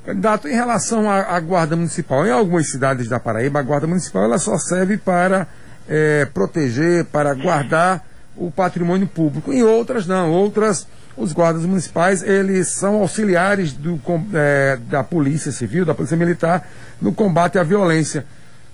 Candidato, 0.05 0.47
em 0.47 0.53
relação 0.53 1.09
à, 1.09 1.35
à, 1.35 1.39
Guarda 1.39 1.75
Municipal, 1.75 2.27
em 2.27 2.31
algumas 2.31 2.69
cidades 2.69 3.07
da 3.07 3.19
Paraíba, 3.19 3.59
a 3.59 3.63
Guarda 3.63 3.87
Municipal 3.87 4.23
ela 4.23 4.37
só 4.37 4.55
serve 4.57 4.97
para 4.97 5.47
é, 5.89 6.25
proteger, 6.25 7.05
para 7.05 7.33
guardar 7.33 8.05
o 8.37 8.51
patrimônio 8.51 9.07
público. 9.07 9.51
Em 9.51 9.63
outras, 9.63 10.05
não. 10.05 10.31
Outras, 10.31 10.85
os 11.17 11.33
guardas 11.33 11.63
municipais, 11.63 12.21
eles 12.21 12.67
são 12.69 12.95
auxiliares 12.97 13.73
do, 13.73 13.99
é, 14.33 14.77
da 14.89 15.03
Polícia 15.03 15.51
Civil, 15.51 15.85
da 15.85 15.95
Polícia 15.95 16.15
Militar, 16.17 16.67
no 17.01 17.11
combate 17.11 17.57
à 17.57 17.63
violência. 17.63 18.25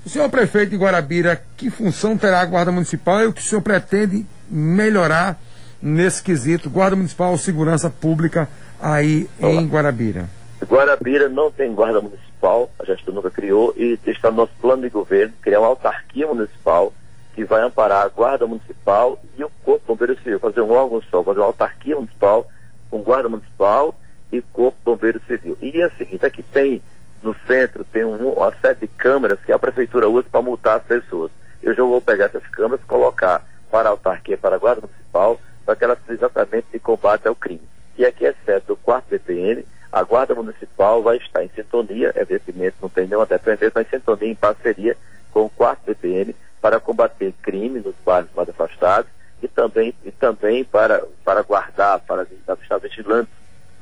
O 0.06 0.10
senhor 0.10 0.28
prefeito 0.30 0.72
de 0.72 0.78
Guarabira, 0.78 1.41
que 1.56 1.70
função 1.70 2.17
terá 2.17 2.41
a 2.41 2.46
Guarda 2.46 2.74
Municipal 2.74 3.22
e 3.22 3.28
o 3.28 3.34
que 3.34 3.41
o 3.41 3.46
senhor 3.46 3.62
pretende 3.62 4.26
melhorar 4.50 5.39
nesse 5.82 6.22
quesito, 6.22 6.70
Guarda 6.70 6.98
Municipal, 6.98 7.38
Segurança 7.38 7.89
Pública 7.89 8.50
aí 8.82 9.30
Olá. 9.39 9.54
em 9.54 9.67
Guarabira? 9.67 10.40
Guarabira 10.65 11.28
não 11.28 11.52
tem 11.52 11.74
guarda 11.74 12.02
municipal, 12.02 12.69
a 12.80 12.86
gestão 12.86 13.13
nunca 13.13 13.32
criou, 13.32 13.74
e 13.76 14.00
está 14.06 14.30
no 14.30 14.38
nosso 14.38 14.54
plano 14.62 14.84
de 14.84 14.89
governo 14.89 15.34
criar 15.41 15.60
uma 15.60 15.69
autarquia 15.69 16.28
municipal 16.28 16.93
que 17.34 17.43
vai 17.43 17.62
amparar 17.62 18.06
a 18.06 18.10
guarda 18.10 18.45
municipal 18.45 19.19
e 19.38 19.43
o 19.43 19.50
corpo 19.63 19.86
bombeiro 19.88 20.17
civil, 20.17 20.39
fazer 20.39 20.62
um 20.62 20.71
órgão 20.71 21.02
só, 21.10 21.24
fazer 21.24 21.39
uma 21.39 21.47
autarquia 21.47 21.95
municipal, 21.95 22.45
com 22.89 23.02
guarda 23.02 23.30
municipal 23.30 23.95
e 24.32 24.41
corpo 24.41 24.78
bombeiro 24.84 25.21
civil. 25.28 25.58
E 25.62 25.82
é 25.82 25.88
o 25.88 25.91
seguinte, 25.91 26.26
aqui 26.26 26.43
tem, 26.43 26.82
no 27.24 27.36
centro, 27.47 27.84
tem 27.86 28.04
um, 28.04 28.34
uma 28.34 28.54
série 28.62 28.80
de 28.82 28.88
câmeras 28.88 29.39
que 29.45 29.52
a 29.52 29.60
prefeitura 29.60 30.10
usa 30.10 30.28
para 30.30 30.41
multar 30.41 30.78
as 30.78 30.84
pessoas. 30.84 31.32
Eu 31.63 31.74
já 31.74 31.84
vou 31.84 32.02
pegar 32.02 32.26
essas 32.26 32.45
câmeras, 32.47 32.84
colocar 32.86 33.45
para 33.69 33.89
a 33.89 33.91
autarquia, 33.91 34.38
para 34.38 34.56
a 34.56 34.60
guarda 34.60 34.82
municipal, 34.82 35.39
para 35.65 35.76
que 35.76 35.84
elas 35.84 36.00
sejam 36.06 36.28
exatamente 36.28 36.67
de 36.71 36.80
combate 36.80 37.28
ao 37.28 37.36
crime. 37.36 37.62
E 37.97 38.06
aqui, 38.06 38.26
exceto 38.26 38.74
o 38.74 38.78
quarto 38.78 39.10
BPN, 39.10 39.63
a 39.91 40.04
Guarda 40.04 40.34
Municipal 40.34 41.04
vai 41.04 41.17
estar 41.17 41.43
em 41.43 41.50
sintonia, 41.50 42.13
evidentemente 42.15 42.78
não 42.82 42.88
tem 42.88 43.06
nenhuma 43.06 43.26
dependência, 43.26 43.71
mas 43.76 43.88
em 43.88 43.89
sintonia, 43.89 44.30
em 44.30 44.36
parceria 44.36 44.95
com 45.32 45.45
o 45.45 45.50
quarto 45.50 45.82
BPN, 45.86 46.34
para 46.62 46.80
combater 46.80 47.34
crime 47.41 47.80
nos 47.80 47.95
bairros 48.06 48.30
mais 48.36 48.47
afastados 48.47 49.10
e 49.41 49.47
também, 49.47 49.93
e 50.06 50.12
também 50.12 50.63
para, 50.63 51.04
para 51.26 51.41
guardar, 51.41 52.00
para 52.02 52.24
estar 52.24 52.78
vigilantes 52.78 53.34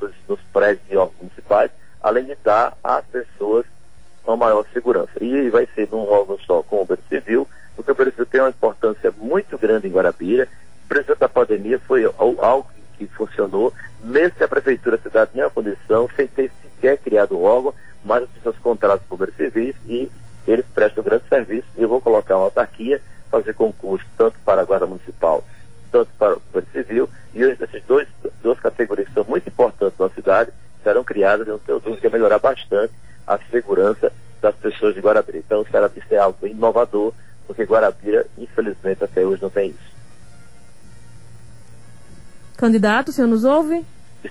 nos, 0.01 0.11
nos 0.27 0.39
prédios 0.53 0.83
e 0.89 0.95
órgãos 0.95 1.17
municipais, 1.21 1.69
além 2.01 2.25
de 2.25 2.35
dar 2.43 2.75
às 2.83 3.05
pessoas 3.05 3.65
uma 4.25 4.37
maior 4.37 4.65
segurança. 4.73 5.11
E 5.21 5.49
vai 5.49 5.67
ser 5.75 5.89
num 5.91 6.09
órgão 6.09 6.39
só 6.39 6.63
com 6.63 6.77
o 6.77 6.79
Bombeiro 6.79 7.03
Civil, 7.09 7.47
porque 7.75 7.91
o 7.91 7.93
Bombeiro 7.93 8.11
Civil 8.11 8.25
tem 8.25 8.41
uma 8.41 8.49
importância 8.49 9.13
muito 9.17 9.57
grande 9.57 9.87
em 9.87 9.91
Guarabira. 9.91 10.47
O 10.85 10.87
preço 10.87 11.15
da 11.15 11.27
pandemia 11.27 11.79
foi 11.79 12.05
algo 12.17 12.67
que 12.97 13.07
funcionou, 13.07 13.73
mesmo 14.03 14.35
que 14.37 14.43
a 14.43 14.47
Prefeitura 14.47 14.97
da 14.97 15.03
cidade 15.03 15.31
tenha 15.31 15.49
condição, 15.49 16.09
sem 16.15 16.27
ter 16.27 16.51
sequer 16.61 16.97
criado 16.97 17.37
um 17.37 17.43
órgão, 17.43 17.73
mas 18.03 18.23
as 18.23 18.29
pessoas 18.29 18.57
Civil 19.49 19.75
e 19.87 20.09
eles 20.47 20.65
prestam 20.73 21.03
grande 21.03 21.23
serviço 21.27 21.67
e 21.77 21.81
eu 21.81 21.89
vou 21.89 22.01
colocar 22.01 22.37
uma 22.37 22.45
autarquia, 22.45 23.01
fazer 23.29 23.53
concurso 23.53 24.05
tanto 24.17 24.37
para 24.43 24.61
a 24.61 24.65
Guarda 24.65 24.87
Municipal, 24.87 25.43
tanto 25.91 26.09
para 26.17 26.35
o 26.35 26.41
Civil, 26.71 27.09
e 27.33 27.43
essas 27.43 27.83
dois, 27.83 28.07
duas 28.41 28.59
categorias 28.59 29.07
que 29.07 29.13
são 29.13 29.25
muito 29.25 29.47
importantes 29.47 29.99
na 29.99 30.09
cidade 30.09 30.51
serão 30.83 31.03
criadas, 31.03 31.47
eu 31.47 31.59
tenho 31.59 31.79
dúvida 31.79 32.01
que 32.01 32.09
melhorar 32.09 32.39
bastante 32.39 32.93
a 33.27 33.37
segurança 33.51 34.11
das 34.41 34.55
pessoas 34.55 34.95
de 34.95 35.01
Guarabira. 35.01 35.37
Então, 35.37 35.65
será 35.69 35.89
que 35.89 35.99
isso 35.99 36.13
é 36.13 36.17
algo 36.17 36.47
inovador, 36.47 37.13
porque 37.45 37.63
Guarabira, 37.63 38.25
infelizmente, 38.37 39.03
até 39.03 39.25
hoje 39.25 39.41
não 39.41 39.49
tem 39.49 39.69
isso. 39.69 39.89
Candidato, 42.57 43.09
o 43.09 43.11
senhor 43.11 43.27
nos 43.27 43.43
ouve? 43.43 43.85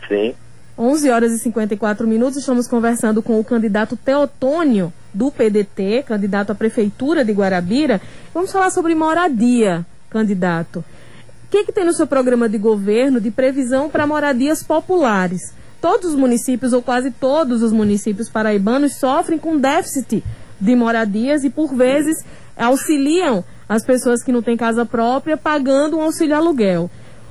Sim. 0.09 0.35
11 0.79 1.11
horas 1.11 1.33
e 1.33 1.39
54 1.41 2.07
minutos, 2.07 2.39
estamos 2.39 2.69
conversando 2.69 3.21
com 3.21 3.41
o 3.41 3.43
candidato 3.43 3.97
Teotônio 3.97 4.93
do 5.13 5.29
PDT, 5.29 6.05
candidato 6.07 6.53
à 6.53 6.55
Prefeitura 6.55 7.25
de 7.25 7.33
Guarabira. 7.33 8.01
Vamos 8.33 8.53
falar 8.53 8.71
sobre 8.71 8.95
moradia, 8.95 9.85
candidato. 10.09 10.79
O 10.79 11.51
que, 11.51 11.65
que 11.65 11.73
tem 11.73 11.85
no 11.85 11.93
seu 11.93 12.07
programa 12.07 12.49
de 12.49 12.59
governo 12.59 13.21
de 13.21 13.29
previsão 13.29 13.91
para 13.91 14.07
moradias 14.07 14.63
populares? 14.63 15.53
Todos 15.81 16.11
os 16.11 16.15
municípios, 16.15 16.73
ou 16.73 16.81
quase 16.81 17.11
todos 17.11 17.61
os 17.61 17.73
municípios 17.73 18.29
paraibanos, 18.29 18.95
sofrem 19.01 19.37
com 19.39 19.59
déficit 19.59 20.23
de 20.61 20.77
moradias 20.77 21.43
e, 21.43 21.51
por 21.51 21.75
vezes, 21.75 22.25
auxiliam 22.57 23.43
as 23.69 23.85
pessoas 23.85 24.23
que 24.23 24.31
não 24.31 24.43
têm 24.43 24.57
casa 24.57 24.87
própria 24.87 25.37
pagando 25.37 25.99
um 25.99 26.03
auxílio 26.03 26.37
aluguel. 26.37 26.89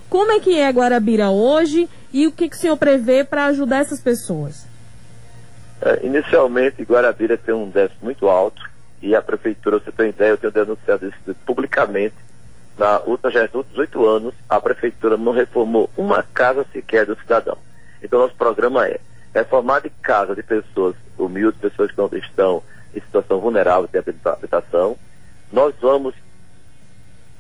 Como 0.10 0.34
é 0.34 0.40
que 0.40 0.58
é 0.58 0.70
Guarabira 0.70 1.30
hoje 1.30 1.88
e 2.12 2.28
o 2.28 2.32
que, 2.32 2.50
que 2.50 2.56
o 2.56 2.60
senhor 2.60 2.78
prevê 2.78 3.24
para 3.24 3.46
ajudar 3.46 3.80
essas 3.80 4.02
pessoas? 4.02 4.66
É, 5.82 6.06
inicialmente, 6.06 6.84
Guarabira 6.84 7.38
tem 7.38 7.54
um 7.54 7.70
déficit 7.70 8.04
muito 8.04 8.28
alto 8.28 8.68
e 9.02 9.16
a 9.16 9.22
prefeitura, 9.22 9.80
você 9.80 9.92
tem 9.92 10.10
ideia, 10.10 10.32
eu 10.32 10.38
tenho 10.38 10.52
denunciado 10.52 11.08
isso 11.08 11.36
publicamente, 11.46 12.16
na 12.78 13.00
última 13.00 13.32
gestão, 13.32 13.66
18 13.72 14.06
anos, 14.06 14.34
a 14.48 14.60
prefeitura 14.60 15.18
não 15.18 15.32
reformou 15.32 15.90
uma 15.98 16.22
casa 16.22 16.66
sequer 16.72 17.08
do 17.08 17.18
cidadão. 17.18 17.58
Então, 18.04 18.20
nosso 18.20 18.36
programa 18.36 18.88
é 18.88 19.00
reformar 19.34 19.82
de 19.82 19.90
casa 19.90 20.36
de 20.36 20.44
pessoas 20.44 20.96
humildes, 21.18 21.60
pessoas 21.60 21.92
que 21.92 21.98
não 21.98 22.10
estão 22.14 22.62
em 22.96 23.00
situação 23.00 23.40
vulnerável 23.40 23.88
de 23.88 23.98
habitação. 23.98 24.96
Nós 25.52 25.74
vamos 25.82 26.14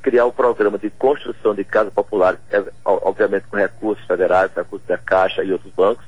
criar 0.07 0.23
o 0.23 0.29
um 0.29 0.31
programa 0.31 0.77
de 0.77 0.89
construção 0.89 1.53
de 1.53 1.65
casas 1.65 1.91
populares, 1.91 2.39
é, 2.49 2.63
obviamente 2.85 3.45
com 3.47 3.57
recursos 3.57 4.05
federais, 4.05 4.49
recursos 4.55 4.87
da 4.87 4.97
Caixa 4.97 5.43
e 5.43 5.51
outros 5.51 5.73
bancos. 5.73 6.05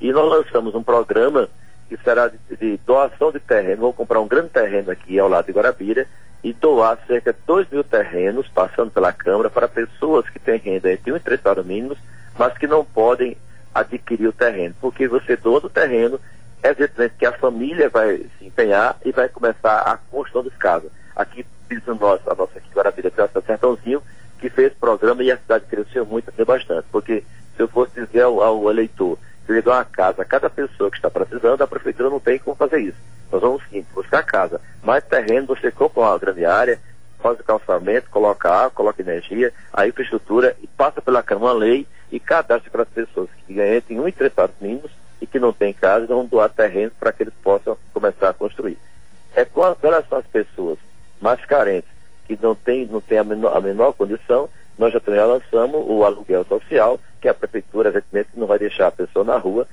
E 0.00 0.10
nós 0.10 0.26
lançamos 0.26 0.74
um 0.74 0.82
programa 0.82 1.50
que 1.86 1.98
será 1.98 2.28
de, 2.28 2.38
de 2.56 2.78
doação 2.78 3.30
de 3.30 3.38
terreno. 3.38 3.82
Vou 3.82 3.92
comprar 3.92 4.22
um 4.22 4.26
grande 4.26 4.48
terreno 4.48 4.90
aqui 4.90 5.18
ao 5.18 5.28
lado 5.28 5.44
de 5.44 5.52
Guarabira 5.52 6.06
e 6.42 6.54
doar 6.54 6.98
cerca 7.06 7.34
de 7.34 7.40
2 7.46 7.68
mil 7.68 7.84
terrenos, 7.84 8.48
passando 8.48 8.90
pela 8.90 9.12
Câmara, 9.12 9.50
para 9.50 9.68
pessoas 9.68 10.26
que 10.30 10.38
têm 10.38 10.56
renda 10.56 10.90
entre 10.90 11.12
1 11.12 11.16
e 11.16 11.20
3 11.20 11.42
salários 11.42 11.66
mínimos, 11.66 11.98
mas 12.38 12.56
que 12.56 12.66
não 12.66 12.82
podem 12.82 13.36
adquirir 13.74 14.28
o 14.28 14.32
terreno. 14.32 14.74
Porque 14.80 15.06
você 15.06 15.36
doa 15.36 15.58
o 15.58 15.68
terreno, 15.68 16.18
é 16.62 16.70
evidentemente 16.70 17.16
que 17.18 17.26
a 17.26 17.32
família 17.32 17.90
vai 17.90 18.24
se 18.38 18.46
empenhar 18.46 18.96
e 19.04 19.12
vai 19.12 19.28
começar 19.28 19.80
a 19.80 19.98
construção 20.10 20.42
das 20.42 20.56
casas. 20.56 20.90
Aqui, 21.14 21.44
nós, 22.00 22.20
a 22.26 22.34
nossa 22.34 22.51
aqui, 22.88 23.00
Guarabira, 23.00 23.10
tem 23.10 23.24
a 23.24 23.42
Sertãozinho, 23.42 24.02
que 24.38 24.50
fez 24.50 24.72
programa 24.74 25.22
e 25.22 25.30
a 25.30 25.36
cidade 25.36 25.64
cresceu 25.66 26.04
muito, 26.04 26.26
cresceu 26.26 26.46
bastante. 26.46 26.86
Porque 26.90 27.22
se 27.56 27.62
eu 27.62 27.68
fosse 27.68 28.00
dizer 28.00 28.22
ao, 28.22 28.40
ao 28.42 28.70
eleitor, 28.70 29.18
se 29.46 29.52
ele 29.52 29.62
dá 29.62 29.72
uma 29.72 29.84
casa 29.84 30.22
a 30.22 30.24
cada 30.24 30.50
pessoa 30.50 30.90
que 30.90 30.96
está 30.96 31.10
precisando, 31.10 31.62
a 31.62 31.66
prefeitura 31.66 32.10
não 32.10 32.20
tem 32.20 32.38
como 32.38 32.56
fazer 32.56 32.80
isso. 32.80 32.98
Nós 33.30 33.40
vamos 33.40 33.62
sim, 33.70 33.84
buscar 33.94 34.22
casa. 34.22 34.60
Mais 34.82 35.04
terreno, 35.04 35.46
você 35.46 35.70
compra 35.70 36.00
uma 36.00 36.18
grande 36.18 36.44
área, 36.44 36.78
faz 37.20 37.38
o 37.38 37.44
calçamento, 37.44 38.10
coloca 38.10 38.50
água, 38.50 38.70
coloca 38.70 39.00
energia, 39.00 39.52
a 39.72 39.86
infraestrutura 39.86 40.56
e 40.60 40.66
passa 40.66 41.00
pela 41.00 41.22
Câmara 41.22 41.54
uma 41.54 41.58
lei 41.58 41.86
e 42.10 42.20
cadastra 42.20 42.70
para 42.70 42.82
as 42.82 42.88
pessoas 42.88 43.30
que 43.46 43.54
ganham 43.54 43.76
entre 43.76 43.98
um 43.98 44.12
salários 44.34 44.60
mínimos 44.60 44.90
e 45.20 45.26
que 45.26 45.38
não 45.38 45.52
têm 45.52 45.72
casa, 45.72 46.06
vão 46.06 46.26
doar 46.26 46.50
terreno 46.50 46.90
para 46.98 47.12
que 47.12 47.22
eles 47.22 47.34
possam 47.42 47.76
começar 47.94 48.30
a 48.30 48.34
construir. 48.34 48.76
É 49.34 49.44
com 49.44 49.62
relação 49.80 50.22
pessoas 50.32 50.78
mais 51.20 51.42
carentes, 51.44 51.91
que 52.36 52.42
não 52.42 52.54
têm 52.54 52.86
não 52.86 53.00
tem 53.00 53.18
a, 53.18 53.24
menor, 53.24 53.56
a 53.56 53.60
menor 53.60 53.92
condição, 53.92 54.48
nós 54.78 54.92
já 54.92 55.00
também 55.00 55.20
lançamos 55.20 55.84
o 55.86 56.04
aluguel 56.04 56.44
social, 56.44 56.98
que 57.20 57.28
a 57.28 57.34
prefeitura, 57.34 57.88
evidentemente, 57.88 58.30
não 58.34 58.46
vai 58.46 58.58
deixar 58.58 58.88
a 58.88 58.92
pessoa 58.92 59.24
na 59.24 59.36
rua, 59.36 59.66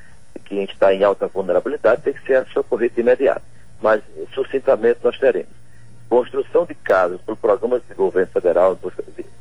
que 0.45 0.55
a 0.55 0.61
gente 0.61 0.73
está 0.73 0.93
em 0.93 1.03
alta 1.03 1.27
vulnerabilidade, 1.27 2.01
tem 2.01 2.13
que 2.13 2.25
ser 2.25 2.45
socorrido 2.47 2.95
de 2.95 3.01
imediato. 3.01 3.41
Mas, 3.81 4.01
sucintamente, 4.33 4.99
nós 5.03 5.17
teremos 5.17 5.59
construção 6.09 6.65
de 6.65 6.73
casas 6.73 7.21
por 7.21 7.37
programas 7.37 7.83
de 7.87 7.93
governo 7.93 8.31
federal 8.31 8.75
dos 8.75 8.91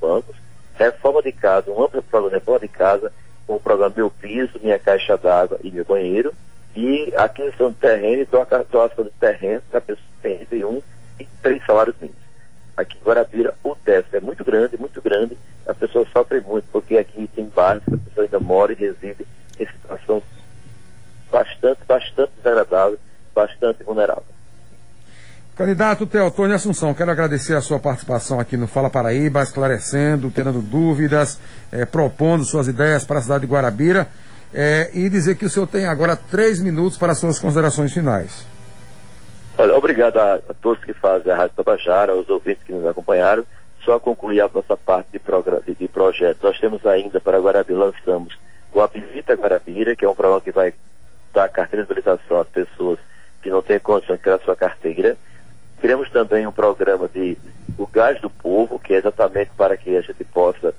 bancos, 0.00 0.37
reforma 0.74 1.22
de 1.22 1.33
casa, 1.33 1.70
um 1.70 1.83
amplo 1.83 2.02
programa 2.02 2.28
de 2.28 2.35
reforma 2.38 2.61
de 2.61 2.68
casa, 2.68 3.12
com 3.46 3.57
o 3.57 3.61
programa 3.61 3.94
Meu 3.96 4.11
Piso, 4.11 4.61
Minha 4.62 4.78
Caixa 4.78 5.16
d'Água 5.16 5.59
e 5.64 5.70
Meu 5.70 5.85
Banheiro, 5.85 6.33
e 6.76 7.12
aquisição 7.16 7.70
de 7.70 7.76
terreno 7.76 8.22
e 8.22 8.26
doação 8.26 9.04
de 9.04 9.11
terreno 9.18 9.62
para 9.70 9.81
pessoas 9.81 10.07
que 10.07 10.22
têm 10.22 10.42
entre 10.42 10.64
um 10.64 10.83
e 11.18 11.26
três 11.42 11.64
salários 11.64 11.96
mínimos. 11.98 12.28
Aqui 12.79 12.97
em 12.97 13.05
Guarabira, 13.05 13.55
o 13.64 13.77
déficit 13.85 14.19
é 14.19 14.21
muito 14.21 14.45
grande, 14.45 14.79
muito 14.79 15.03
grande, 15.03 15.37
a 15.67 15.75
pessoa 15.75 16.07
sofre 16.12 16.41
muito, 16.41 16.64
porque 16.71 16.97
aqui 16.97 17.29
tem 17.35 17.51
que 17.51 17.61
a 17.61 17.81
pessoa 17.81 18.25
ainda 18.25 18.38
mora 18.38 18.73
e 18.73 18.77
reside 18.77 19.27
em 19.59 19.67
situação 19.67 20.23
bastante, 21.29 21.81
bastante 21.88 22.31
desagradável, 22.37 22.97
bastante 23.35 23.83
vulnerável. 23.83 24.23
Candidato 25.57 26.07
Teotônio 26.07 26.55
Assunção, 26.55 26.95
quero 26.95 27.11
agradecer 27.11 27.57
a 27.57 27.61
sua 27.61 27.81
participação 27.81 28.38
aqui 28.38 28.57
no 28.57 28.69
Fala 28.69 28.88
Paraíba, 28.88 29.43
esclarecendo, 29.43 30.31
tirando 30.31 30.62
dúvidas, 30.62 31.37
eh, 31.73 31.85
propondo 31.85 32.45
suas 32.45 32.69
ideias 32.69 33.03
para 33.03 33.19
a 33.19 33.23
cidade 33.23 33.45
de 33.45 33.53
Guarabira 33.53 34.07
eh, 34.55 34.88
e 34.95 35.09
dizer 35.09 35.35
que 35.35 35.45
o 35.45 35.51
senhor 35.51 35.67
tem 35.67 35.85
agora 35.87 36.14
três 36.14 36.61
minutos 36.61 36.97
para 36.97 37.11
as 37.11 37.19
suas 37.19 37.41
considerações 37.41 37.93
finais. 37.93 38.47
Olha, 39.61 39.77
obrigado 39.77 40.18
a, 40.18 40.35
a, 40.35 40.55
todos 40.62 40.85
que 40.85 40.92
fazem 40.92 41.33
a 41.33 41.35
Rádio 41.35 41.57
Tabajara, 41.57 42.12
aos 42.12 42.29
ouvintes 42.29 42.62
que 42.62 42.73
nos 42.73 42.87
acompanharam. 42.87 43.44
Só 43.85 43.99
concluir 43.99 44.40
a 44.40 44.49
nossa 44.49 44.77
parte 44.77 45.09
de, 45.12 45.21
de, 45.66 45.75
de 45.75 45.88
projeto. 45.88 46.44
Nós 46.44 46.61
temos 46.61 46.87
ainda 46.87 47.21
para 47.21 47.40
Guarabira, 47.40 47.77
lançamos 47.77 48.38
o 48.73 48.81
Apivita 48.81 49.35
Guarabira, 49.35 49.97
que 49.97 50.05
é 50.05 50.09
um 50.09 50.14
programa 50.14 50.40
que 50.40 50.53
vai 50.53 50.73
dar 51.35 51.49
carteira 51.49 51.85
de 51.85 51.90
habilitação 51.90 52.40
às 52.40 52.47
pessoas 52.47 53.01
que 53.42 53.51
não 53.51 53.61
têm 53.61 53.81
condição 53.81 54.14
de 54.14 54.23
criar 54.23 54.38
sua 54.38 54.55
carteira. 54.55 55.16
Criamos 55.81 56.09
também 56.11 56.47
um 56.47 56.53
programa 56.53 57.09
de 57.09 57.37
o 57.77 57.85
gás 57.85 58.21
do 58.21 58.31
povo, 58.31 58.79
que 58.79 58.94
é 58.94 58.99
exatamente 58.99 59.51
para 59.57 59.77
que 59.77 59.97
a 59.97 60.01
gente 60.03 60.23
possa 60.23 60.73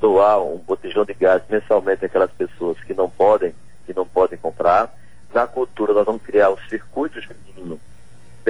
doar 0.00 0.42
um 0.42 0.56
botijão 0.56 1.04
de 1.04 1.12
gás 1.12 1.42
mensalmente 1.50 2.06
àquelas 2.06 2.30
pessoas 2.30 2.82
que 2.82 2.94
não 2.94 3.10
podem, 3.10 3.54
que 3.84 3.92
não 3.92 4.06
podem 4.06 4.38
comprar. 4.38 4.90
Na 5.34 5.46
cultura, 5.46 5.92
nós 5.92 6.06
vamos 6.06 6.22
criar 6.22 6.50
um 6.50 6.56
circuito 6.68 7.20
feminino, 7.20 7.78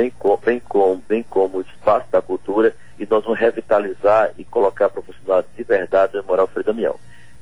bem, 0.00 0.10
com, 0.18 0.36
bem, 0.38 0.60
com, 0.60 1.02
bem 1.06 1.22
como 1.22 1.58
o 1.58 1.60
espaço 1.60 2.06
da 2.10 2.22
cultura, 2.22 2.74
e 2.98 3.06
nós 3.06 3.22
vamos 3.22 3.38
revitalizar 3.38 4.30
e 4.38 4.44
colocar 4.44 4.88
profissionais 4.88 5.44
de 5.54 5.62
verdade 5.62 6.16
no 6.16 6.24
Moral 6.24 6.46
Frei 6.46 6.64
Damião. 6.64 6.98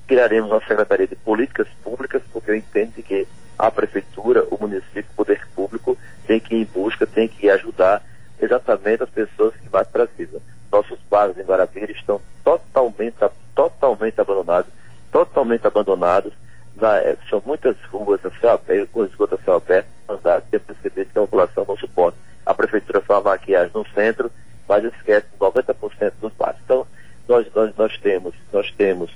Criaremos 0.08 0.50
uma 0.50 0.60
Secretaria 0.60 1.06
de 1.06 1.14
Políticas 1.14 1.68
Públicas, 1.84 2.20
porque 2.32 2.50
eu 2.50 2.56
entendo 2.56 3.00
que 3.02 3.28
a 3.56 3.70
prefeitura, 3.70 4.44
o 4.50 4.58
município, 4.60 5.04
o 5.12 5.14
poder 5.14 5.46
público 5.54 5.96
tem 6.26 6.40
que 6.40 6.56
ir 6.56 6.62
em 6.62 6.64
busca, 6.64 7.06
tem 7.06 7.28
que 7.28 7.48
ajudar 7.48 8.02
exatamente 8.40 9.04
as 9.04 9.10
pessoas 9.10 9.54
que 9.54 9.68
mais 9.72 9.86
precisam. 9.86 10.40
Nossos 10.70 10.98
bairros 11.08 11.38
em 11.38 11.42
Guarabira 11.42 11.92
estão 11.92 12.20
totalmente, 12.42 13.16
totalmente 13.54 14.20
abandonados, 14.20 14.70
totalmente 15.12 15.66
abandonados. 15.66 16.32
Na, 16.76 16.98
é, 16.98 17.16
são 17.28 17.42
muitas 17.44 17.76
ruas 17.90 18.24
a 18.24 18.30
céu 18.40 18.52
aberto, 18.52 18.90
com 18.90 19.04
esgoto 19.04 19.36
a 19.36 19.44
céu 19.44 19.56
aberto, 19.56 19.88
andar, 20.08 20.40
tem 20.42 20.60
perceber 20.60 21.04
que 21.04 21.18
a 21.18 21.22
população 21.22 21.64
não 21.66 21.76
suporta. 21.76 22.28
A 22.48 22.54
prefeitura 22.54 23.02
faz 23.02 23.20
uma 23.20 23.32
maquiagem 23.32 23.70
no 23.74 23.86
centro, 23.88 24.32
mas 24.66 24.82
esquece 24.82 25.26
90% 25.38 26.12
dos 26.18 26.32
bairros. 26.32 26.58
Então, 26.64 26.86
nós, 27.28 27.46
nós, 27.54 27.76
nós 27.76 27.98
temos, 27.98 28.34
nós 28.50 28.72
temos 28.72 29.10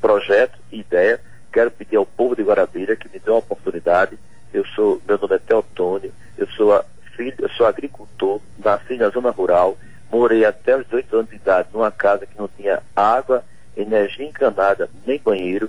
projeto 0.00 0.56
e 0.70 0.78
ideia, 0.78 1.20
quero 1.52 1.68
pedir 1.72 1.96
ao 1.96 2.06
povo 2.06 2.36
de 2.36 2.44
Guarabira 2.44 2.94
que 2.94 3.08
me 3.08 3.18
dê 3.18 3.28
uma 3.28 3.40
oportunidade. 3.40 4.16
Eu 4.54 4.64
sou, 4.66 5.02
meu 5.04 5.18
nome 5.18 5.34
é 5.34 5.38
Teotônio, 5.40 6.12
eu 6.38 6.46
sou 6.50 6.80
filho, 7.16 7.34
eu 7.40 7.48
sou 7.50 7.66
agricultor, 7.66 8.40
nasci 8.64 8.96
na 8.96 9.08
zona 9.08 9.30
rural, 9.30 9.76
morei 10.08 10.44
até 10.44 10.76
os 10.76 10.84
18 10.84 11.16
anos 11.16 11.30
de 11.30 11.36
idade 11.36 11.68
numa 11.72 11.90
casa 11.90 12.24
que 12.24 12.38
não 12.38 12.46
tinha 12.46 12.84
água, 12.94 13.42
energia 13.76 14.24
encanada, 14.24 14.88
nem 15.04 15.18
banheiro. 15.18 15.68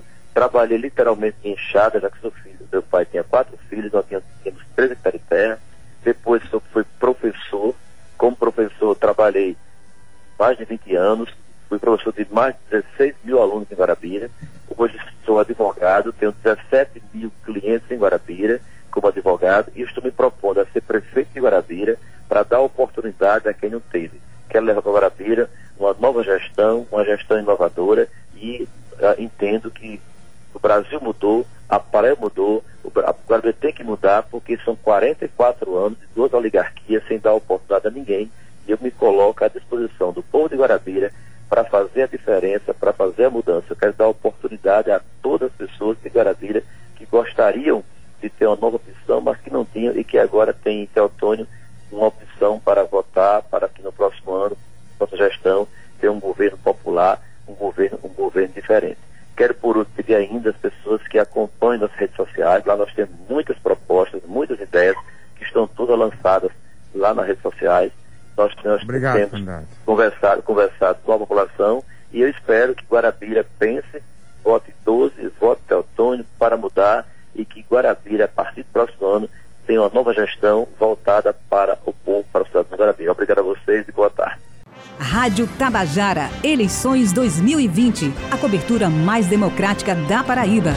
Literalmente 0.78 1.38
enxada, 1.44 2.00
já 2.00 2.10
que 2.10 2.20
sou 2.20 2.32
filho. 2.32 2.68
Meu 2.72 2.84
pai 2.84 3.06
tinha 3.06 3.24
quatro 3.24 3.58
filhos, 3.70 3.92
nós 3.92 4.06
tínhamos, 4.08 4.28
13 4.76 4.94
hectares 4.94 5.22
de 5.22 5.28
terra. 5.28 5.60
Depois 6.04 6.42
eu 6.52 6.60
fui 6.72 6.84
professor. 7.00 7.76
Como 8.18 8.36
professor, 8.36 8.96
trabalhei 8.96 9.56
mais 10.38 10.58
de 10.58 10.66
20 10.66 10.96
anos. 10.96 11.30
Fui 11.68 11.80
professor 11.80 12.13
de 12.13 12.28
mais 12.32 12.56
de 12.56 12.82
16 12.98 13.16
mil 13.24 13.42
alunos 13.42 13.72
em 13.72 13.76
Guarabira. 13.76 14.30
Hoje 14.76 14.98
sou 15.26 15.40
advogado, 15.40 16.13
tenho 16.13 16.32
17 16.44 17.04
mil 17.13 17.32
clientes 17.44 17.90
em 17.92 17.98
Guarabira 17.98 18.62
como 18.90 19.08
advogado 19.08 19.72
e 19.76 19.82
estou 19.82 20.04
me 20.04 20.12
propondo 20.12 20.60
a 20.60 20.66
ser 20.66 20.82
prefeito 20.82 21.34
de 21.34 21.40
Guarabira 21.40 21.98
para 22.28 22.44
dar 22.44 22.62
oportunidade 22.62 23.48
a 23.50 23.54
quem 23.54 23.70
não 23.70 23.80
teve. 23.80 24.22
Quero 24.50 24.66
levar 24.66 24.82
para 24.82 24.92
Guarabira 24.92 25.50
uma 25.78 25.94
nova 25.94 26.24
gestão, 26.24 26.88
uma 26.92 27.04
gestão 27.04 27.38
inovadora 27.38 28.08
e 28.36 28.68
uh, 28.94 29.22
entendo 29.22 29.70
que 29.70 30.00
o 30.54 30.60
Brasil 30.60 31.00
mudou, 31.02 31.46
a 31.68 31.80
Paraíba 31.80 32.22
mudou, 32.22 32.63
o 32.84 32.90
Guarabira 32.90 33.54
tem 33.54 33.74
que 33.74 33.84
mudar 33.84 34.24
porque 34.24 34.58
são 34.63 34.76
44 34.88 35.76
anos 35.76 36.00
de 36.00 36.08
duas 36.15 36.32
oligarquias 36.32 37.06
sem 37.10 37.19
dar 37.19 37.34
oportunidade 37.34 37.86
a 37.89 37.91
ninguém 37.91 38.32
e 38.65 38.71
eu 38.71 38.78
me 38.80 38.89
coloco 38.89 39.43
à 39.43 39.50
disposição 39.50 40.13
do 40.13 40.23
povo 40.23 40.47
de 40.47 40.56
Guarabira 40.56 41.12
para 41.50 41.65
fazer 41.65 42.04
a 42.04 42.08
diferença, 42.08 42.73
para 42.73 42.93
fazer 42.93 43.26
a 43.26 43.30
mudança. 43.30 43.65
Eu 43.69 43.76
quero 43.76 43.91
dar 43.91 44.08
oportunidade 44.08 44.89
a 44.89 45.02
todas 45.21 45.52
as 45.52 45.58
pessoas 45.58 45.97
de 46.02 46.08
Guarabira 46.08 46.63
que 46.95 47.06
gostariam 47.06 47.84
de 48.21 48.30
ter 48.30 48.47
uma 48.47 48.56
nova 48.56 48.78
opção, 48.78 49.19
mas 49.19 49.38
que 49.41 49.52
não 49.52 49.65
tinham 49.65 49.93
e 49.93 50.06
que 50.06 50.17
agora 50.17 50.54
tem 50.54 50.84
em 50.84 50.88
Teotônio 50.88 51.45
uma 51.91 52.08
opção 52.08 52.58
para 52.58 52.86
votar 52.86 53.41
para 53.41 53.67
que 53.67 53.82
no 53.82 53.91
próximo 53.91 54.32
ano, 54.32 54.58
nossa 54.97 55.17
gestão, 55.17 55.67
tenha 56.00 56.13
um 56.13 56.19
governo 56.19 56.58
popular, 56.60 57.21
um 57.45 57.54
governo, 57.54 58.00
um 58.06 58.10
governo 58.10 58.54
diferente. 58.54 59.00
Quero 59.38 59.54
por 59.54 59.78
último 59.78 59.95
pedir 59.95 60.15
ainda 60.15 60.50
às 60.50 60.58
pessoas 60.58 61.08
que 61.08 61.19
acompanhem 61.19 61.80
nas 61.80 61.91
redes 61.91 62.15
sociais, 62.15 62.65
lá 62.65 62.76
nós 62.76 62.91
temos 62.95 63.13
muitas 63.30 63.56
propostas, 63.60 64.23
muitas 64.26 64.60
ideias 64.60 64.97
que 65.36 65.43
estão 65.43 65.67
todas 65.67 65.95
lançadas 65.97 66.52
lá 66.95 67.13
nas 67.13 67.28
redes 67.28 67.43
sociais. 67.43 67.91
Nós, 68.36 68.52
nós 68.63 68.77
Obrigado, 68.88 69.30
temos 69.30 69.65
conversado, 69.86 70.41
conversado 70.43 71.00
com 71.04 71.12
a 71.12 71.17
população 71.19 71.84
e 72.13 72.21
eu 72.21 72.30
espero 72.30 72.73
que 72.73 72.86
Guarabira 72.89 73.45
pense, 73.60 74.02
vote 74.41 74.73
12, 74.86 75.13
vote 75.39 75.62
Teotônio 75.67 76.26
para 76.39 76.56
mudar 76.56 77.06
e 77.36 77.43
que 77.43 77.65
Guarabira, 77.69 78.26
a 78.26 78.30
partir 78.30 78.63
do 78.63 78.69
próximo 78.71 79.06
ano, 79.06 79.30
tenha 79.65 79.82
uma 79.82 79.89
nova 79.89 80.13
gestão 80.13 80.65
voltada 80.80 81.36
para 81.50 81.78
o 81.86 81.91
povo, 81.91 82.26
para 82.32 82.43
o 82.43 82.45
estado 82.45 82.69
de 82.69 82.76
Guarabira. 82.78 83.12
Obrigado 83.12 83.39
a 83.39 83.43
vocês 83.43 83.86
e 83.86 83.91
boa 83.91 84.10
tarde. 84.10 84.39
Rádio 84.97 85.47
Tabajara, 85.60 86.30
eleições 86.41 87.12
2020, 87.12 88.13
a 88.32 88.38
cobertura 88.38 88.89
mais 88.89 89.28
democrática 89.28 89.93
da 89.93 90.23
Paraíba. 90.23 90.71